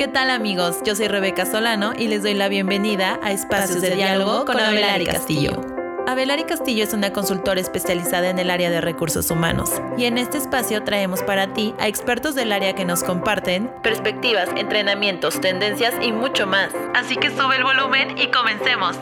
¿Qué 0.00 0.08
tal 0.08 0.30
amigos? 0.30 0.78
Yo 0.82 0.96
soy 0.96 1.08
Rebeca 1.08 1.44
Solano 1.44 1.92
y 1.94 2.08
les 2.08 2.22
doy 2.22 2.32
la 2.32 2.48
bienvenida 2.48 3.20
a 3.22 3.32
Espacios 3.32 3.82
de 3.82 3.96
Diálogo 3.96 4.46
con 4.46 4.58
Abelari 4.58 5.04
Castillo. 5.04 5.60
Abelari 6.06 6.44
Castillo 6.44 6.84
es 6.84 6.94
una 6.94 7.12
consultora 7.12 7.60
especializada 7.60 8.30
en 8.30 8.38
el 8.38 8.48
área 8.48 8.70
de 8.70 8.80
recursos 8.80 9.30
humanos 9.30 9.70
y 9.98 10.06
en 10.06 10.16
este 10.16 10.38
espacio 10.38 10.84
traemos 10.84 11.22
para 11.22 11.52
ti 11.52 11.74
a 11.78 11.86
expertos 11.86 12.34
del 12.34 12.50
área 12.50 12.74
que 12.74 12.86
nos 12.86 13.04
comparten 13.04 13.70
perspectivas, 13.82 14.48
entrenamientos, 14.56 15.38
tendencias 15.38 15.92
y 16.00 16.12
mucho 16.12 16.46
más. 16.46 16.70
Así 16.94 17.16
que 17.16 17.28
sube 17.28 17.56
el 17.56 17.64
volumen 17.64 18.16
y 18.16 18.28
comencemos. 18.28 18.98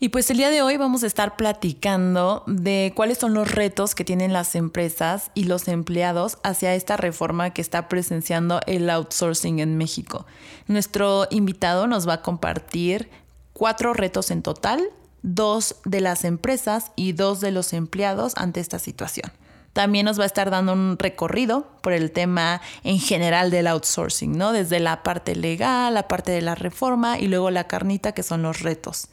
Y 0.00 0.10
pues 0.10 0.30
el 0.30 0.36
día 0.36 0.50
de 0.50 0.62
hoy 0.62 0.76
vamos 0.76 1.02
a 1.02 1.08
estar 1.08 1.34
platicando 1.34 2.44
de 2.46 2.92
cuáles 2.94 3.18
son 3.18 3.34
los 3.34 3.50
retos 3.50 3.96
que 3.96 4.04
tienen 4.04 4.32
las 4.32 4.54
empresas 4.54 5.32
y 5.34 5.44
los 5.44 5.66
empleados 5.66 6.38
hacia 6.44 6.76
esta 6.76 6.96
reforma 6.96 7.50
que 7.50 7.60
está 7.60 7.88
presenciando 7.88 8.60
el 8.68 8.88
outsourcing 8.90 9.58
en 9.58 9.76
México. 9.76 10.24
Nuestro 10.68 11.26
invitado 11.30 11.88
nos 11.88 12.08
va 12.08 12.14
a 12.14 12.22
compartir 12.22 13.10
cuatro 13.52 13.92
retos 13.92 14.30
en 14.30 14.42
total, 14.42 14.88
dos 15.22 15.74
de 15.84 16.00
las 16.00 16.22
empresas 16.22 16.92
y 16.94 17.10
dos 17.10 17.40
de 17.40 17.50
los 17.50 17.72
empleados 17.72 18.34
ante 18.36 18.60
esta 18.60 18.78
situación. 18.78 19.32
También 19.72 20.06
nos 20.06 20.20
va 20.20 20.22
a 20.22 20.26
estar 20.26 20.48
dando 20.48 20.74
un 20.74 20.96
recorrido 20.96 21.66
por 21.82 21.92
el 21.92 22.12
tema 22.12 22.60
en 22.84 23.00
general 23.00 23.50
del 23.50 23.66
outsourcing, 23.66 24.38
¿no? 24.38 24.52
Desde 24.52 24.78
la 24.78 25.02
parte 25.02 25.34
legal, 25.34 25.94
la 25.94 26.06
parte 26.06 26.30
de 26.30 26.40
la 26.40 26.54
reforma 26.54 27.18
y 27.18 27.26
luego 27.26 27.50
la 27.50 27.66
carnita 27.66 28.12
que 28.12 28.22
son 28.22 28.42
los 28.42 28.60
retos. 28.60 29.08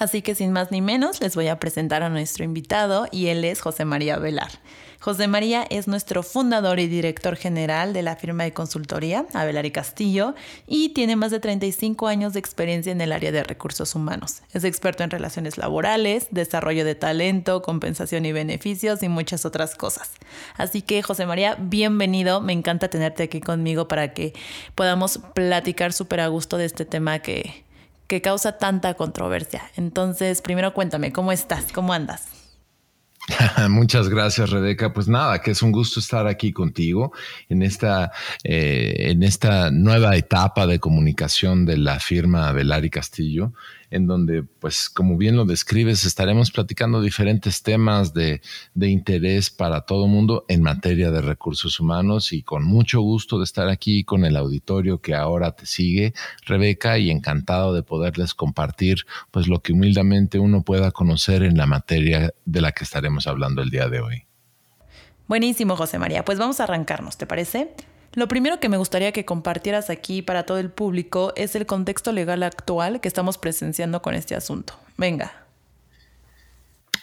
Así 0.00 0.22
que 0.22 0.34
sin 0.34 0.50
más 0.50 0.70
ni 0.70 0.80
menos 0.80 1.20
les 1.20 1.36
voy 1.36 1.48
a 1.48 1.60
presentar 1.60 2.02
a 2.02 2.08
nuestro 2.08 2.42
invitado 2.42 3.06
y 3.12 3.26
él 3.26 3.44
es 3.44 3.60
José 3.60 3.84
María 3.84 4.16
Velar. 4.16 4.50
José 4.98 5.28
María 5.28 5.66
es 5.68 5.88
nuestro 5.88 6.22
fundador 6.22 6.80
y 6.80 6.86
director 6.86 7.36
general 7.36 7.92
de 7.92 8.00
la 8.00 8.16
firma 8.16 8.44
de 8.44 8.54
consultoría 8.54 9.26
Avelar 9.34 9.66
y 9.66 9.70
Castillo 9.70 10.34
y 10.66 10.90
tiene 10.94 11.16
más 11.16 11.30
de 11.30 11.38
35 11.38 12.06
años 12.06 12.32
de 12.32 12.38
experiencia 12.38 12.92
en 12.92 13.02
el 13.02 13.12
área 13.12 13.30
de 13.30 13.44
recursos 13.44 13.94
humanos. 13.94 14.40
Es 14.54 14.64
experto 14.64 15.04
en 15.04 15.10
relaciones 15.10 15.58
laborales, 15.58 16.28
desarrollo 16.30 16.86
de 16.86 16.94
talento, 16.94 17.60
compensación 17.60 18.24
y 18.24 18.32
beneficios 18.32 19.02
y 19.02 19.10
muchas 19.10 19.44
otras 19.44 19.74
cosas. 19.74 20.12
Así 20.56 20.80
que 20.80 21.02
José 21.02 21.26
María, 21.26 21.56
bienvenido. 21.60 22.40
Me 22.40 22.54
encanta 22.54 22.88
tenerte 22.88 23.24
aquí 23.24 23.40
conmigo 23.40 23.86
para 23.86 24.14
que 24.14 24.32
podamos 24.74 25.20
platicar 25.34 25.92
súper 25.92 26.20
a 26.20 26.28
gusto 26.28 26.56
de 26.56 26.64
este 26.64 26.86
tema 26.86 27.18
que 27.18 27.68
que 28.10 28.20
causa 28.20 28.58
tanta 28.58 28.94
controversia. 28.94 29.62
Entonces, 29.76 30.42
primero 30.42 30.74
cuéntame, 30.74 31.12
¿cómo 31.12 31.30
estás? 31.30 31.70
¿Cómo 31.72 31.92
andas? 31.92 32.26
Muchas 33.70 34.08
gracias, 34.08 34.50
Rebeca. 34.50 34.92
Pues 34.92 35.06
nada, 35.06 35.40
que 35.40 35.52
es 35.52 35.62
un 35.62 35.70
gusto 35.70 36.00
estar 36.00 36.26
aquí 36.26 36.52
contigo 36.52 37.12
en 37.48 37.62
esta, 37.62 38.10
eh, 38.42 39.10
en 39.10 39.22
esta 39.22 39.70
nueva 39.70 40.16
etapa 40.16 40.66
de 40.66 40.80
comunicación 40.80 41.64
de 41.64 41.76
la 41.76 42.00
firma 42.00 42.50
Velari 42.50 42.90
Castillo 42.90 43.52
en 43.90 44.06
donde, 44.06 44.42
pues, 44.42 44.88
como 44.88 45.16
bien 45.16 45.36
lo 45.36 45.44
describes, 45.44 46.04
estaremos 46.04 46.50
platicando 46.50 47.00
diferentes 47.00 47.62
temas 47.62 48.14
de, 48.14 48.40
interés 48.80 49.50
para 49.50 49.82
todo 49.82 50.06
mundo 50.06 50.44
en 50.48 50.62
materia 50.62 51.10
de 51.10 51.20
recursos 51.20 51.78
humanos 51.80 52.32
y 52.32 52.42
con 52.42 52.64
mucho 52.64 53.00
gusto 53.00 53.38
de 53.38 53.44
estar 53.44 53.68
aquí 53.68 54.04
con 54.04 54.24
el 54.24 54.36
auditorio 54.36 55.00
que 55.00 55.14
ahora 55.14 55.52
te 55.52 55.66
sigue, 55.66 56.14
Rebeca, 56.46 56.98
y 56.98 57.10
encantado 57.10 57.74
de 57.74 57.82
poderles 57.82 58.34
compartir, 58.34 59.06
pues, 59.30 59.48
lo 59.48 59.60
que 59.60 59.72
humildemente 59.72 60.38
uno 60.38 60.62
pueda 60.62 60.90
conocer 60.90 61.42
en 61.42 61.56
la 61.56 61.66
materia 61.66 62.32
de 62.44 62.60
la 62.60 62.72
que 62.72 62.84
estaremos 62.84 63.26
hablando 63.26 63.62
el 63.62 63.70
día 63.70 63.88
de 63.88 64.00
hoy. 64.00 64.22
Buenísimo, 65.28 65.76
José 65.76 65.98
María. 65.98 66.24
Pues 66.24 66.38
vamos 66.38 66.58
a 66.58 66.64
arrancarnos, 66.64 67.16
¿te 67.16 67.24
parece? 67.24 67.72
Lo 68.12 68.26
primero 68.26 68.58
que 68.58 68.68
me 68.68 68.76
gustaría 68.76 69.12
que 69.12 69.24
compartieras 69.24 69.88
aquí 69.88 70.20
para 70.20 70.44
todo 70.44 70.58
el 70.58 70.70
público 70.70 71.32
es 71.36 71.54
el 71.54 71.66
contexto 71.66 72.12
legal 72.12 72.42
actual 72.42 73.00
que 73.00 73.08
estamos 73.08 73.38
presenciando 73.38 74.02
con 74.02 74.14
este 74.14 74.34
asunto. 74.34 74.74
Venga. 74.96 75.32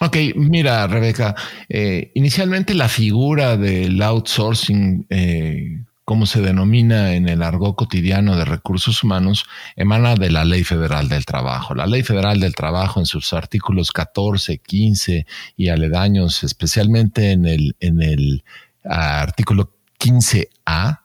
Ok, 0.00 0.16
mira, 0.36 0.86
Rebeca, 0.86 1.34
eh, 1.68 2.12
inicialmente 2.14 2.74
la 2.74 2.88
figura 2.88 3.56
del 3.56 4.00
outsourcing, 4.00 5.06
eh, 5.10 5.82
como 6.04 6.24
se 6.24 6.40
denomina 6.40 7.14
en 7.14 7.28
el 7.28 7.42
argot 7.42 7.74
cotidiano 7.74 8.36
de 8.36 8.44
recursos 8.44 9.02
humanos, 9.02 9.44
emana 9.76 10.14
de 10.14 10.30
la 10.30 10.44
Ley 10.44 10.62
Federal 10.62 11.08
del 11.08 11.24
Trabajo. 11.24 11.74
La 11.74 11.86
Ley 11.86 12.02
Federal 12.02 12.38
del 12.38 12.54
Trabajo 12.54 13.00
en 13.00 13.06
sus 13.06 13.32
artículos 13.32 13.90
14, 13.90 14.58
15 14.58 15.26
y 15.56 15.68
aledaños, 15.68 16.44
especialmente 16.44 17.32
en 17.32 17.46
el, 17.46 17.76
en 17.80 18.00
el 18.00 18.44
ah, 18.84 19.20
artículo 19.20 19.77
15A 19.98 21.00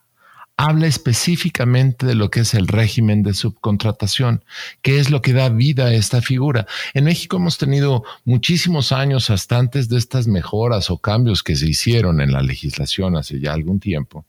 habla 0.56 0.88
específicamente 0.88 2.06
de 2.06 2.16
lo 2.16 2.30
que 2.30 2.42
es 2.42 2.54
el 2.54 2.68
régimen 2.68 3.24
de 3.24 3.34
subcontratación, 3.34 4.44
que 4.82 5.00
es 5.00 5.10
lo 5.10 5.22
que 5.22 5.34
da 5.34 5.50
vida 5.50 5.86
a 5.86 5.94
esta 5.94 6.22
figura. 6.22 6.68
En 6.94 7.06
México 7.06 7.38
hemos 7.38 7.58
tenido 7.58 8.04
muchísimos 8.24 8.92
años 8.92 9.30
hasta 9.30 9.58
antes 9.58 9.90
de 9.90 9.98
estas 9.98 10.28
mejoras 10.28 10.90
o 10.90 11.00
cambios 11.00 11.44
que 11.44 11.56
se 11.56 11.68
hicieron 11.68 12.22
en 12.22 12.32
la 12.32 12.42
legislación 12.42 13.18
hace 13.18 13.40
ya 13.40 13.54
algún 13.54 13.80
tiempo, 13.80 14.26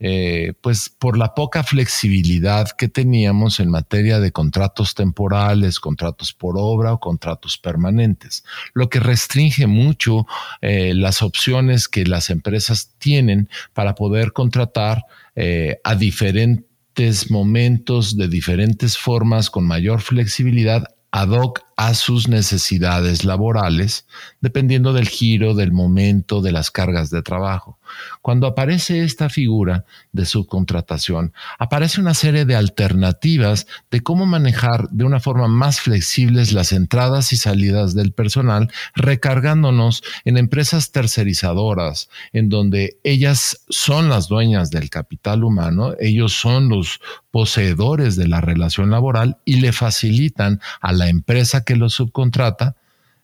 eh, 0.00 0.52
pues 0.60 0.88
por 0.88 1.18
la 1.18 1.34
poca 1.34 1.62
flexibilidad 1.64 2.68
que 2.70 2.88
teníamos 2.88 3.60
en 3.60 3.70
materia 3.70 4.20
de 4.20 4.30
contratos 4.30 4.94
temporales, 4.94 5.80
contratos 5.80 6.32
por 6.32 6.54
obra 6.56 6.92
o 6.92 7.00
contratos 7.00 7.58
permanentes, 7.58 8.44
lo 8.74 8.88
que 8.88 9.00
restringe 9.00 9.66
mucho 9.66 10.26
eh, 10.60 10.94
las 10.94 11.22
opciones 11.22 11.88
que 11.88 12.04
las 12.04 12.30
empresas 12.30 12.94
tienen 12.98 13.48
para 13.72 13.94
poder 13.94 14.32
contratar 14.32 15.04
eh, 15.34 15.80
a 15.84 15.94
diferentes 15.94 17.30
momentos, 17.30 18.16
de 18.16 18.28
diferentes 18.28 18.96
formas, 18.96 19.50
con 19.50 19.66
mayor 19.66 20.00
flexibilidad 20.00 20.84
ad 21.10 21.30
hoc 21.30 21.67
a 21.78 21.94
sus 21.94 22.26
necesidades 22.26 23.24
laborales, 23.24 24.04
dependiendo 24.40 24.92
del 24.92 25.08
giro, 25.08 25.54
del 25.54 25.70
momento, 25.70 26.42
de 26.42 26.50
las 26.50 26.72
cargas 26.72 27.08
de 27.08 27.22
trabajo. 27.22 27.78
Cuando 28.20 28.48
aparece 28.48 29.04
esta 29.04 29.28
figura 29.28 29.84
de 30.10 30.26
subcontratación, 30.26 31.32
aparece 31.56 32.00
una 32.00 32.14
serie 32.14 32.44
de 32.44 32.56
alternativas 32.56 33.68
de 33.92 34.00
cómo 34.00 34.26
manejar 34.26 34.88
de 34.90 35.04
una 35.04 35.20
forma 35.20 35.46
más 35.46 35.80
flexible 35.80 36.44
las 36.52 36.72
entradas 36.72 37.32
y 37.32 37.36
salidas 37.36 37.94
del 37.94 38.10
personal, 38.10 38.72
recargándonos 38.96 40.02
en 40.24 40.36
empresas 40.36 40.90
tercerizadoras, 40.90 42.10
en 42.32 42.48
donde 42.48 42.98
ellas 43.04 43.64
son 43.68 44.08
las 44.08 44.26
dueñas 44.26 44.70
del 44.70 44.90
capital 44.90 45.44
humano, 45.44 45.94
ellos 46.00 46.32
son 46.32 46.68
los 46.68 47.00
poseedores 47.30 48.16
de 48.16 48.26
la 48.26 48.40
relación 48.40 48.90
laboral 48.90 49.38
y 49.44 49.60
le 49.60 49.72
facilitan 49.72 50.60
a 50.80 50.92
la 50.92 51.08
empresa 51.08 51.64
que 51.68 51.76
lo 51.76 51.90
subcontrata 51.90 52.76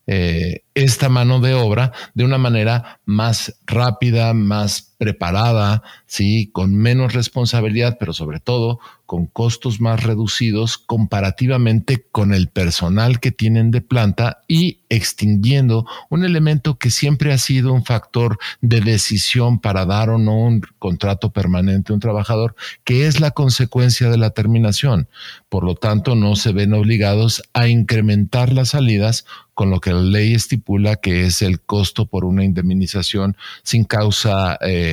eh, 0.07 0.65
esta 0.75 1.09
mano 1.09 1.41
de 1.41 1.55
obra 1.55 1.93
de 2.13 2.25
una 2.25 2.37
manera 2.37 3.01
más 3.07 3.59
rápida, 3.65 4.35
más 4.35 4.94
preparada, 4.99 5.83
¿sí? 6.07 6.51
con 6.53 6.75
menos 6.75 7.13
responsabilidad, 7.13 7.97
pero 7.99 8.13
sobre 8.13 8.41
todo 8.41 8.81
con 9.07 9.27
costos 9.27 9.81
más 9.81 10.03
reducidos 10.03 10.79
comparativamente 10.79 12.07
con 12.11 12.33
el 12.33 12.49
personal 12.49 13.21
que 13.21 13.33
tienen 13.33 13.71
de 13.71 13.83
planta 13.83 14.39
y 14.49 14.81
extinguiendo 14.89 15.87
un 16.09 16.25
elemento 16.25 16.79
que 16.79 16.91
siempre 16.91 17.33
ha 17.33 17.39
sido 17.39 17.73
un 17.73 17.85
factor 17.85 18.39
de 18.61 18.81
decisión 18.81 19.61
para 19.61 19.85
dar 19.85 20.11
o 20.11 20.19
no 20.19 20.39
un 20.39 20.63
contrato 20.79 21.33
permanente 21.33 21.93
a 21.93 21.95
un 21.95 22.01
trabajador, 22.01 22.55
que 22.85 23.07
es 23.07 23.21
la 23.21 23.33
consecuencia 23.33 24.09
de 24.09 24.17
la 24.17 24.31
terminación. 24.31 25.09
Por 25.49 25.65
lo 25.65 25.75
tanto, 25.75 26.15
no 26.15 26.35
se 26.37 26.53
ven 26.53 26.73
obligados 26.73 27.43
a 27.53 27.69
incrementar 27.69 28.53
las 28.53 28.71
salidas 28.71 29.27
con 29.55 29.71
lo 29.71 29.81
que 29.81 29.93
la 29.93 30.03
ley 30.03 30.35
estipula 30.35 30.97
que 30.97 31.27
es 31.27 31.41
el 31.41 31.61
costo 31.61 32.07
por 32.07 32.25
una 32.25 32.45
indemnización 32.45 33.37
sin 33.63 33.85
causa 33.85 34.59
eh, 34.61 34.84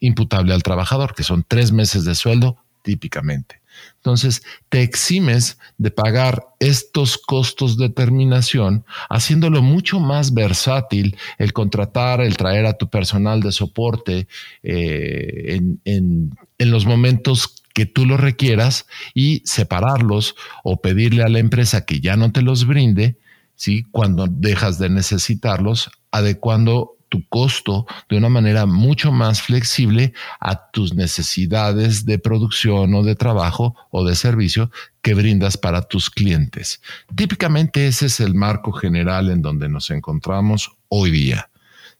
imputable 0.00 0.54
al 0.54 0.62
trabajador, 0.62 1.14
que 1.14 1.22
son 1.22 1.44
tres 1.46 1.72
meses 1.72 2.04
de 2.04 2.14
sueldo 2.14 2.56
típicamente. 2.82 3.60
Entonces, 3.96 4.42
te 4.68 4.82
eximes 4.82 5.58
de 5.78 5.90
pagar 5.90 6.46
estos 6.58 7.18
costos 7.18 7.76
de 7.76 7.90
terminación, 7.90 8.84
haciéndolo 9.08 9.62
mucho 9.62 10.00
más 10.00 10.32
versátil 10.32 11.16
el 11.38 11.52
contratar, 11.52 12.20
el 12.20 12.36
traer 12.36 12.66
a 12.66 12.74
tu 12.74 12.88
personal 12.88 13.40
de 13.40 13.52
soporte 13.52 14.26
eh, 14.62 15.60
en, 15.84 16.30
los 16.58 16.86
momentos 16.86 17.62
que 17.74 17.86
tú 17.86 18.06
lo 18.06 18.16
requieras 18.16 18.86
y 19.14 19.42
separarlos 19.44 20.34
o 20.64 20.80
pedirle 20.80 21.22
a 21.22 21.28
la 21.28 21.38
empresa 21.38 21.84
que 21.84 22.00
ya 22.00 22.16
no 22.16 22.32
te 22.32 22.42
los 22.42 22.66
brinde, 22.66 23.16
¿sí? 23.54 23.84
cuando 23.90 24.26
dejas 24.28 24.78
de 24.78 24.90
necesitarlos, 24.90 25.90
adecuando 26.10 26.96
tu 27.10 27.26
costo 27.28 27.86
de 28.08 28.16
una 28.16 28.30
manera 28.30 28.64
mucho 28.64 29.12
más 29.12 29.42
flexible 29.42 30.14
a 30.40 30.70
tus 30.70 30.94
necesidades 30.94 32.06
de 32.06 32.18
producción 32.18 32.94
o 32.94 33.02
de 33.02 33.16
trabajo 33.16 33.76
o 33.90 34.04
de 34.06 34.14
servicio 34.14 34.70
que 35.02 35.12
brindas 35.12 35.58
para 35.58 35.82
tus 35.82 36.08
clientes. 36.08 36.80
Típicamente 37.14 37.86
ese 37.86 38.06
es 38.06 38.20
el 38.20 38.34
marco 38.34 38.72
general 38.72 39.28
en 39.28 39.42
donde 39.42 39.68
nos 39.68 39.90
encontramos 39.90 40.72
hoy 40.88 41.10
día. 41.10 41.49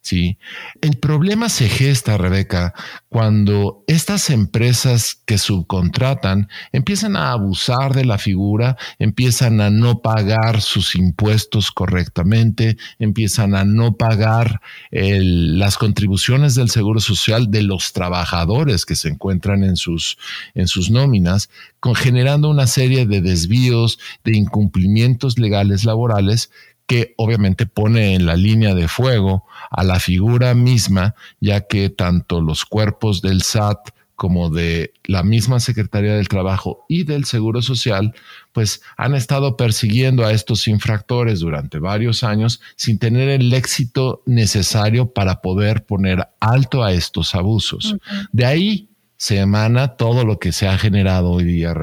¿Sí? 0.01 0.39
El 0.81 0.97
problema 0.97 1.49
se 1.49 1.69
gesta, 1.69 2.17
Rebeca, 2.17 2.75
cuando 3.09 3.85
estas 3.87 4.31
empresas 4.31 5.21
que 5.25 5.39
subcontratan 5.39 6.49
empiezan 6.73 7.17
a 7.17 7.33
abusar 7.33 7.95
de 7.95 8.05
la 8.05 8.19
figura, 8.19 8.77
empiezan 8.99 9.61
a 9.61 9.71
no 9.71 10.01
pagar 10.01 10.61
sus 10.61 10.95
impuestos 10.95 11.71
correctamente, 11.71 12.77
empiezan 12.99 13.55
a 13.55 13.65
no 13.65 13.97
pagar 13.97 14.61
las 14.91 15.77
contribuciones 15.77 16.55
del 16.55 16.71
Seguro 16.71 17.01
Social 17.01 17.51
de 17.51 17.63
los 17.63 17.93
trabajadores 17.93 18.87
que 18.87 18.97
se 18.97 19.09
encuentran 19.09 19.65
en 19.65 19.77
sus, 19.77 20.19
en 20.55 20.69
sus 20.69 20.91
nóminas, 20.91 21.51
generando 21.95 22.51
una 22.51 22.67
serie 22.67 23.07
de 23.07 23.21
desvíos, 23.21 23.99
de 24.25 24.37
incumplimientos 24.37 25.39
legales 25.39 25.85
laborales 25.85 26.51
que 26.91 27.15
obviamente 27.19 27.67
pone 27.67 28.17
en 28.17 28.27
la 28.27 28.35
línea 28.35 28.75
de 28.75 28.89
fuego 28.89 29.45
a 29.71 29.85
la 29.85 30.01
figura 30.01 30.55
misma, 30.55 31.15
ya 31.39 31.61
que 31.69 31.89
tanto 31.89 32.41
los 32.41 32.65
cuerpos 32.65 33.23
del 33.23 33.43
SAT 33.43 33.91
como 34.17 34.51
de 34.51 34.93
la 35.05 35.23
misma 35.23 35.61
Secretaría 35.61 36.17
del 36.17 36.27
Trabajo 36.27 36.85
y 36.89 37.05
del 37.05 37.27
Seguro 37.27 37.63
Social, 37.63 38.13
pues 38.51 38.83
han 38.97 39.15
estado 39.15 39.57
persiguiendo 39.57 40.27
a 40.27 40.33
estos 40.33 40.67
infractores 40.67 41.39
durante 41.39 41.79
varios 41.79 42.25
años 42.25 42.61
sin 42.75 42.99
tener 42.99 43.29
el 43.29 43.53
éxito 43.53 44.25
necesario 44.27 45.13
para 45.13 45.43
poder 45.43 45.87
poner 45.87 46.27
alto 46.41 46.83
a 46.83 46.93
estos 46.93 47.37
abusos. 47.37 47.95
De 48.33 48.47
ahí 48.47 48.90
se 49.21 49.37
emana 49.37 49.97
todo 49.97 50.25
lo 50.25 50.39
que 50.39 50.51
se 50.51 50.67
ha 50.67 50.79
generado 50.79 51.33
hoy 51.33 51.45
día, 51.45 51.75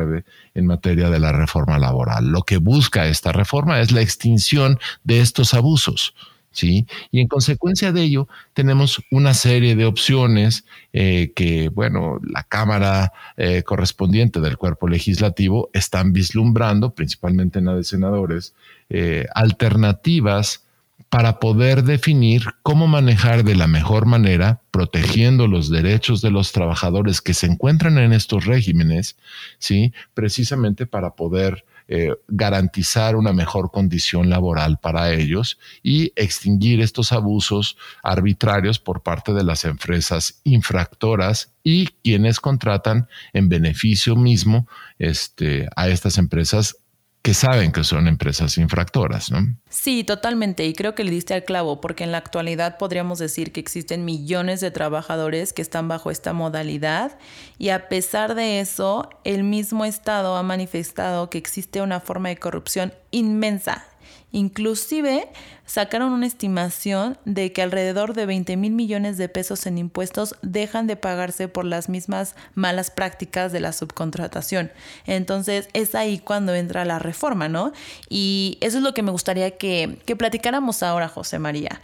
en 0.56 0.66
materia 0.66 1.12
de 1.12 1.20
la 1.20 1.32
reforma 1.32 1.78
laboral. 1.78 2.30
Lo 2.30 2.42
que 2.42 2.58
busca 2.58 3.06
esta 3.06 3.32
reforma 3.32 3.80
es 3.80 3.92
la 3.92 4.02
extinción 4.02 4.80
de 5.04 5.20
estos 5.20 5.54
abusos. 5.54 6.16
¿Sí? 6.50 6.88
Y 7.12 7.20
en 7.20 7.28
consecuencia 7.28 7.92
de 7.92 8.02
ello, 8.02 8.28
tenemos 8.54 9.04
una 9.12 9.36
serie 9.36 9.76
de 9.76 9.86
opciones 9.86 10.66
eh, 10.94 11.32
que, 11.36 11.70
bueno, 11.70 12.20
la 12.28 12.42
Cámara 12.42 13.14
eh, 13.36 13.62
correspondiente 13.62 14.40
del 14.40 14.58
cuerpo 14.58 14.88
legislativo 14.88 15.70
están 15.74 16.14
vislumbrando, 16.14 16.96
principalmente 16.96 17.60
en 17.60 17.66
la 17.66 17.76
de 17.76 17.84
senadores, 17.84 18.56
eh, 18.90 19.28
alternativas 19.36 20.64
para 21.10 21.40
poder 21.40 21.84
definir 21.84 22.44
cómo 22.64 22.88
manejar 22.88 23.44
de 23.44 23.56
la 23.56 23.68
mejor 23.68 24.06
manera, 24.06 24.62
protegiendo 24.72 25.48
los 25.48 25.70
derechos 25.70 26.22
de 26.22 26.32
los 26.32 26.52
trabajadores 26.52 27.22
que 27.22 27.34
se 27.34 27.48
encuentran 27.48 27.98
en 27.98 28.14
estos 28.14 28.46
regímenes, 28.46 29.18
¿sí? 29.58 29.94
precisamente 30.14 30.86
para 30.86 31.12
poder 31.12 31.66
eh, 31.90 32.14
garantizar 32.28 33.16
una 33.16 33.32
mejor 33.32 33.72
condición 33.72 34.30
laboral 34.30 34.78
para 34.78 35.14
ellos 35.14 35.58
y 35.82 36.12
extinguir 36.18 36.82
estos 36.82 37.14
abusos 37.14 37.78
arbitrarios 38.04 38.78
por 38.78 39.04
parte 39.04 39.34
de 39.34 39.46
las 39.46 39.64
empresas 39.64 40.42
infractoras 40.44 41.54
y 41.64 41.88
quienes 42.04 42.42
contratan 42.42 43.08
en 43.32 43.48
beneficio 43.48 44.18
mismo 44.18 44.68
este, 45.00 45.70
a 45.78 45.88
estas 45.88 46.18
empresas 46.18 46.76
que 47.28 47.34
saben 47.34 47.74
que 47.74 47.84
son 47.84 48.08
empresas 48.08 48.58
infractoras, 48.58 49.32
¿no? 49.32 49.40
Sí, 49.70 50.06
totalmente. 50.06 50.66
Y 50.66 50.72
creo 50.72 50.96
que 50.96 51.04
le 51.04 51.12
diste 51.12 51.34
al 51.34 51.44
clavo, 51.44 51.82
porque 51.82 52.06
en 52.06 52.14
la 52.14 52.20
actualidad 52.20 52.78
podríamos 52.78 53.20
decir 53.20 53.52
que 53.52 53.60
existen 53.60 54.06
millones 54.06 54.62
de 54.62 54.72
trabajadores 54.72 55.52
que 55.52 55.62
están 55.62 55.90
bajo 55.90 56.10
esta 56.10 56.32
modalidad 56.32 57.20
y 57.58 57.68
a 57.68 57.90
pesar 57.90 58.34
de 58.34 58.62
eso, 58.62 59.10
el 59.26 59.44
mismo 59.44 59.84
Estado 59.84 60.38
ha 60.38 60.44
manifestado 60.44 61.30
que 61.30 61.38
existe 61.38 61.82
una 61.82 62.00
forma 62.00 62.30
de 62.30 62.38
corrupción 62.38 62.94
inmensa 63.12 63.84
Inclusive 64.32 65.30
sacaron 65.66 66.12
una 66.12 66.28
estimación 66.28 67.18
de 67.26 67.54
que 67.54 67.62
alrededor 67.62 68.14
de 68.14 68.26
20 68.26 68.58
mil 68.58 68.74
millones 68.74 69.18
de 69.18 69.30
pesos 69.30 69.66
en 69.66 69.78
impuestos 69.78 70.36
dejan 70.42 70.86
de 70.86 70.96
pagarse 70.96 71.48
por 71.48 71.66
las 71.66 71.88
mismas 71.88 72.36
malas 72.54 72.92
prácticas 72.92 73.52
de 73.52 73.62
la 73.62 73.74
subcontratación. 73.74 74.72
Entonces 75.06 75.70
es 75.74 75.96
ahí 75.96 76.20
cuando 76.20 76.54
entra 76.54 76.86
la 76.86 77.00
reforma, 77.00 77.48
¿no? 77.48 77.72
Y 78.10 78.58
eso 78.62 78.78
es 78.78 78.84
lo 78.84 78.94
que 78.94 79.04
me 79.04 79.12
gustaría 79.12 79.58
que, 79.58 79.98
que 80.06 80.16
platicáramos 80.16 80.84
ahora, 80.84 81.08
José 81.08 81.40
María 81.40 81.82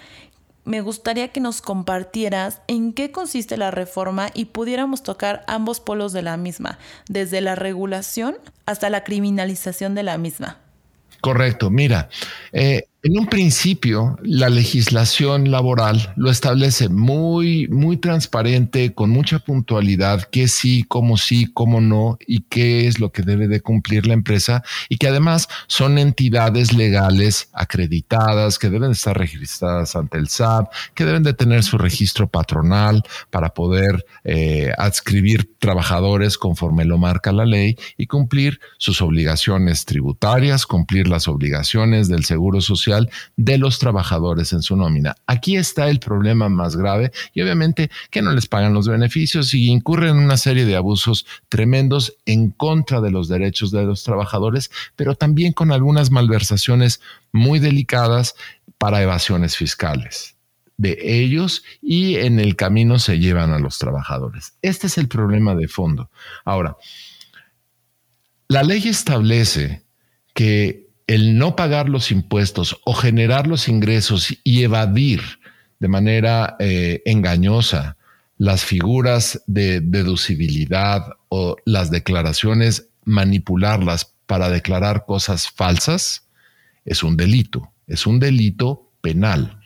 me 0.66 0.82
gustaría 0.82 1.30
que 1.30 1.40
nos 1.40 1.62
compartieras 1.62 2.62
en 2.68 2.94
qué 2.94 3.12
consiste 3.12 3.58
la 3.58 3.72
reforma 3.72 4.30
y 4.34 4.46
pudiéramos 4.46 5.04
tocar 5.04 5.44
ambos 5.48 5.80
polos 5.80 6.14
de 6.14 6.22
la 6.22 6.38
misma, 6.38 6.80
desde 7.10 7.42
la 7.42 7.56
regulación 7.56 8.38
hasta 8.66 8.90
la 8.90 9.04
criminalización 9.04 9.96
de 9.96 10.04
la 10.04 10.18
misma. 10.18 10.63
Correcto, 11.24 11.70
mira, 11.70 12.10
eh, 12.52 12.90
en 13.06 13.20
un 13.20 13.28
principio, 13.28 14.18
la 14.24 14.48
legislación 14.48 15.52
laboral 15.52 16.14
lo 16.16 16.32
establece 16.32 16.88
muy, 16.88 17.68
muy 17.68 17.98
transparente, 17.98 18.94
con 18.94 19.10
mucha 19.10 19.40
puntualidad, 19.40 20.24
qué 20.32 20.48
sí, 20.48 20.86
cómo 20.88 21.18
sí, 21.18 21.52
cómo 21.54 21.82
no, 21.82 22.18
y 22.26 22.44
qué 22.44 22.88
es 22.88 23.02
lo 23.02 23.12
que 23.12 23.22
debe 23.24 23.50
de 23.50 23.60
cumplir 23.60 24.08
la 24.08 24.14
empresa, 24.14 24.64
y 24.88 25.00
que 25.00 25.10
además 25.10 25.50
son 25.68 25.98
entidades 25.98 26.72
legales 26.72 27.50
acreditadas, 27.52 28.58
que 28.58 28.70
deben 28.70 28.92
estar 28.92 29.18
registradas 29.18 29.98
ante 29.98 30.18
el 30.18 30.30
SAP, 30.30 30.72
que 30.96 31.04
deben 31.04 31.24
de 31.24 31.34
tener 31.34 31.64
su 31.64 31.78
registro 31.78 32.30
patronal 32.30 33.04
para 33.30 33.54
poder 33.54 34.06
eh, 34.24 34.72
adscribir 34.78 35.58
trabajadores 35.60 36.38
conforme 36.38 36.86
lo 36.86 36.98
marca 36.98 37.34
la 37.34 37.46
ley 37.46 37.76
y 37.98 38.08
cumplir 38.08 38.62
sus 38.78 39.02
obligaciones 39.02 39.84
tributarias, 39.84 40.66
cumplir 40.66 41.10
las 41.10 41.28
obligaciones 41.28 42.08
del 42.08 42.24
Seguro 42.24 42.62
Social 42.62 42.93
de 43.36 43.58
los 43.58 43.80
trabajadores 43.80 44.54
en 44.54 44.62
su 44.62 44.76
nómina. 44.76 45.16
Aquí 45.28 45.56
está 45.56 45.90
el 45.90 46.00
problema 46.00 46.50
más 46.50 46.76
grave 46.76 47.12
y 47.34 47.42
obviamente 47.42 47.90
que 48.10 48.22
no 48.22 48.32
les 48.32 48.48
pagan 48.48 48.74
los 48.74 48.88
beneficios 48.88 49.54
y 49.54 49.68
incurren 49.68 50.18
en 50.18 50.24
una 50.24 50.38
serie 50.38 50.66
de 50.66 50.76
abusos 50.76 51.26
tremendos 51.50 52.16
en 52.26 52.52
contra 52.52 53.02
de 53.02 53.12
los 53.12 53.28
derechos 53.28 53.72
de 53.72 53.84
los 53.84 54.04
trabajadores, 54.04 54.72
pero 54.96 55.16
también 55.16 55.54
con 55.54 55.72
algunas 55.72 56.12
malversaciones 56.12 57.02
muy 57.32 57.60
delicadas 57.60 58.36
para 58.78 59.02
evasiones 59.02 59.56
fiscales 59.56 60.36
de 60.78 60.98
ellos 61.02 61.64
y 61.82 62.16
en 62.16 62.40
el 62.40 62.56
camino 62.56 63.00
se 63.00 63.20
llevan 63.20 63.52
a 63.52 63.60
los 63.60 63.78
trabajadores. 63.78 64.54
Este 64.62 64.88
es 64.88 64.98
el 64.98 65.08
problema 65.08 65.56
de 65.56 65.68
fondo. 65.68 66.10
Ahora, 66.46 66.78
la 68.48 68.64
ley 68.64 68.88
establece 68.88 69.84
que 70.34 70.83
el 71.14 71.38
no 71.38 71.56
pagar 71.56 71.90
los 71.90 72.10
impuestos 72.10 72.82
o 72.86 72.96
generar 72.96 73.46
los 73.46 73.68
ingresos 73.68 74.36
y 74.44 74.64
evadir 74.64 75.22
de 75.80 75.88
manera 75.88 76.56
eh, 76.58 77.04
engañosa 77.06 77.98
las 78.40 78.66
figuras 78.66 79.44
de 79.46 79.80
deducibilidad 79.80 81.04
o 81.30 81.56
las 81.66 81.92
declaraciones, 81.92 82.88
manipularlas 83.06 84.16
para 84.26 84.50
declarar 84.50 85.06
cosas 85.06 85.50
falsas, 85.52 86.26
es 86.84 87.04
un 87.04 87.16
delito, 87.16 87.72
es 87.86 88.08
un 88.08 88.20
delito 88.20 88.90
penal. 89.02 89.60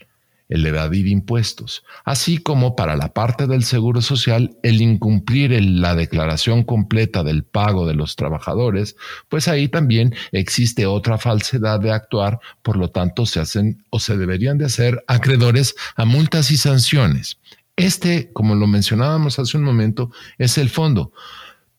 El 0.50 0.66
evadir 0.66 1.08
impuestos, 1.08 1.84
así 2.06 2.38
como 2.38 2.76
para 2.76 2.96
la 2.96 3.14
parte 3.14 3.48
del 3.48 3.64
Seguro 3.64 4.02
Social 4.02 4.58
el 4.64 4.82
incumplir 4.82 5.62
la 5.62 5.94
declaración 5.94 6.64
completa 6.64 7.24
del 7.24 7.44
pago 7.44 7.86
de 7.86 7.96
los 7.96 8.16
trabajadores, 8.16 8.96
pues 9.28 9.48
ahí 9.48 9.68
también 9.68 10.16
existe 10.32 10.86
otra 10.86 11.18
falsedad 11.18 11.80
de 11.80 11.92
actuar, 11.92 12.40
por 12.62 12.78
lo 12.78 12.90
tanto 12.90 13.26
se 13.26 13.40
hacen 13.40 13.84
o 13.90 14.00
se 14.00 14.18
deberían 14.18 14.58
de 14.58 14.66
hacer 14.66 15.04
acreedores 15.08 15.76
a 15.96 16.06
multas 16.06 16.52
y 16.52 16.58
sanciones. 16.58 17.40
Este, 17.76 18.32
como 18.34 18.56
lo 18.56 18.68
mencionábamos 18.68 19.40
hace 19.40 19.58
un 19.58 19.64
momento, 19.64 20.12
es 20.38 20.58
el 20.58 20.70
fondo. 20.70 21.12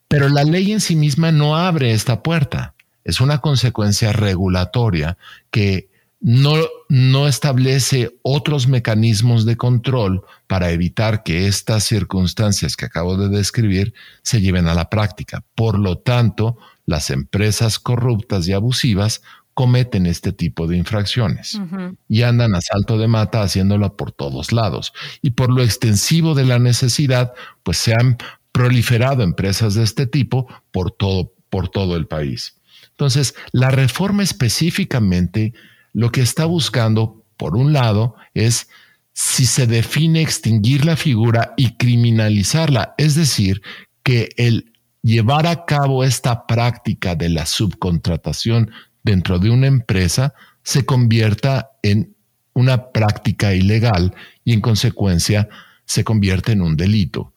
Pero 0.07 0.29
la 0.29 0.45
ley 0.45 0.73
en 0.73 0.81
sí 0.81 0.95
misma 0.95 1.33
no 1.33 1.57
abre 1.57 1.93
esta 1.93 2.23
puerta. 2.23 2.75
Es 3.05 3.21
una 3.21 3.39
consecuencia 3.41 4.13
regulatoria 4.13 5.19
que 5.51 5.89
no, 6.21 6.55
no 6.89 7.29
establece 7.29 8.19
otros 8.23 8.67
mecanismos 8.67 9.45
de 9.45 9.57
control 9.57 10.25
para 10.47 10.71
evitar 10.71 11.23
que 11.23 11.47
estas 11.47 11.85
circunstancias 11.85 12.77
que 12.77 12.87
acabo 12.87 13.17
de 13.17 13.29
describir 13.29 13.95
se 14.23 14.41
lleven 14.41 14.67
a 14.67 14.75
la 14.75 14.91
práctica. 14.91 15.45
Por 15.55 15.79
lo 15.79 15.99
tanto, 15.99 16.59
las 16.87 17.11
empresas 17.11 17.79
corruptas 17.79 18.49
y 18.49 18.53
abusivas 18.53 19.23
cometen 19.55 20.07
este 20.07 20.33
tipo 20.33 20.69
de 20.69 20.77
infracciones 20.77 21.61
y 22.09 22.23
andan 22.23 22.55
a 22.55 22.61
salto 22.61 22.97
de 22.97 23.09
mata 23.09 23.43
haciéndolo 23.43 23.97
por 23.97 24.13
todos 24.13 24.53
lados. 24.53 24.93
Y 25.21 25.31
por 25.31 25.53
lo 25.53 25.63
extensivo 25.63 26.35
de 26.35 26.45
la 26.45 26.61
necesidad, 26.61 27.33
pues 27.65 27.79
se 27.79 27.93
han 27.93 28.19
proliferado 28.53 29.23
empresas 29.23 29.75
de 29.75 29.83
este 29.83 30.07
tipo 30.07 30.47
por 30.71 30.93
todo, 30.93 31.33
por 31.51 31.69
todo 31.69 31.97
el 31.97 32.07
país. 32.07 32.57
Entonces, 32.91 33.35
la 33.53 33.71
reforma 33.71 34.23
específicamente 34.23 35.55
lo 35.93 36.11
que 36.13 36.21
está 36.21 36.45
buscando, 36.45 37.25
por 37.37 37.57
un 37.57 37.73
lado, 37.73 38.15
es 38.35 38.69
si 39.13 39.47
se 39.47 39.67
define 39.67 40.23
extinguir 40.23 40.85
la 40.85 40.97
figura 40.97 41.55
y 41.57 41.77
criminalizarla, 41.77 42.95
es 42.99 43.15
decir, 43.15 43.63
que 44.03 44.29
el 44.37 44.73
llevar 45.03 45.47
a 45.47 45.65
cabo 45.65 46.05
esta 46.05 46.47
práctica 46.47 47.15
de 47.15 47.29
la 47.29 47.47
subcontratación 47.47 48.71
dentro 49.03 49.39
de 49.39 49.51
una 49.51 49.67
empresa 49.67 50.35
se 50.63 50.85
convierta 50.85 51.73
en 51.83 52.15
una 52.53 52.91
práctica 52.91 53.55
ilegal 53.55 54.15
y 54.45 54.53
en 54.53 54.61
consecuencia 54.61 55.49
se 55.85 56.05
convierte 56.05 56.53
en 56.53 56.63
un 56.63 56.77
delito. 56.77 57.33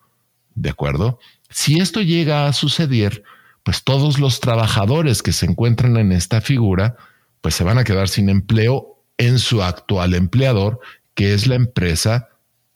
¿De 0.53 0.70
acuerdo? 0.70 1.20
Si 1.50 1.79
esto 1.79 2.01
llega 2.01 2.48
a 2.48 2.53
suceder, 2.53 3.24
pues 3.63 3.84
todos 3.84 4.20
los 4.20 4.39
trabajadores 4.39 5.22
que 5.22 5.31
se 5.31 5.46
encuentran 5.46 5.98
en 5.98 6.12
esta 6.12 6.41
figura 6.41 6.98
pues 7.42 7.56
se 7.56 7.64
van 7.64 7.78
a 7.78 7.84
quedar 7.84 8.08
sin 8.08 8.30
empleo 8.30 9.04
en 9.18 9.40
su 9.40 9.62
actual 9.62 10.14
empleador, 10.14 10.80
que 11.14 11.34
es 11.34 11.48
la 11.48 11.56
empresa 11.56 12.30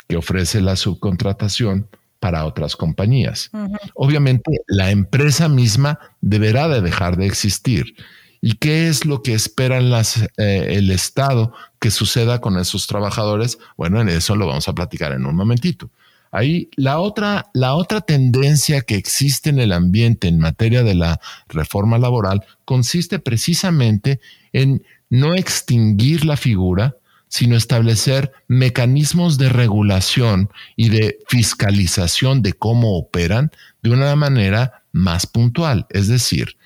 que 0.08 0.18
ofrece 0.18 0.62
la 0.62 0.76
subcontratación 0.76 1.88
para 2.20 2.46
otras 2.46 2.76
compañías. 2.76 3.52
Obviamente, 3.94 4.62
la 4.68 4.92
empresa 4.92 5.48
misma 5.48 6.00
deberá 6.22 6.68
de 6.68 6.82
dejar 6.82 7.18
de 7.18 7.28
existir. 7.28 7.96
¿Y 8.42 8.54
qué 8.54 8.88
es 8.88 9.06
lo 9.06 9.24
que 9.24 9.34
esperan 9.34 9.90
las, 9.90 10.22
eh, 10.38 10.76
el 10.76 10.92
Estado 10.92 11.54
que 11.80 11.90
suceda 11.92 12.42
con 12.42 12.58
esos 12.58 12.88
trabajadores? 12.88 13.58
Bueno, 13.78 14.02
en 14.02 14.10
eso 14.10 14.36
lo 14.36 14.48
vamos 14.48 14.68
a 14.68 14.74
platicar 14.74 15.14
en 15.14 15.26
un 15.26 15.36
momentito. 15.36 15.90
Ahí 16.36 16.70
la 16.75 17.00
otra, 17.00 17.50
la 17.54 17.75
otra 17.75 18.01
tendencia 18.01 18.82
que 18.82 18.96
existe 18.96 19.50
en 19.50 19.58
el 19.58 19.72
ambiente 19.72 20.27
en 20.27 20.38
materia 20.38 20.84
de 20.84 20.94
la 20.94 21.22
reforma 21.48 21.98
laboral 21.98 22.46
consiste 22.65 23.20
precisamente 23.20 24.20
en 24.51 24.84
no 25.10 25.34
extinguir 25.34 26.25
la 26.25 26.36
figura, 26.36 26.98
sino 27.30 27.56
establecer 27.56 28.34
mecanismos 28.50 29.38
de 29.38 29.48
regulación 29.48 30.50
y 30.75 30.89
de 30.89 31.20
fiscalización 31.30 32.42
de 32.42 32.51
cómo 32.51 32.98
operan 32.98 33.50
de 33.82 33.92
una 33.92 34.13
manera 34.18 34.84
más 34.92 35.27
puntual. 35.27 35.88
Es 35.89 36.10
decir, 36.10 36.58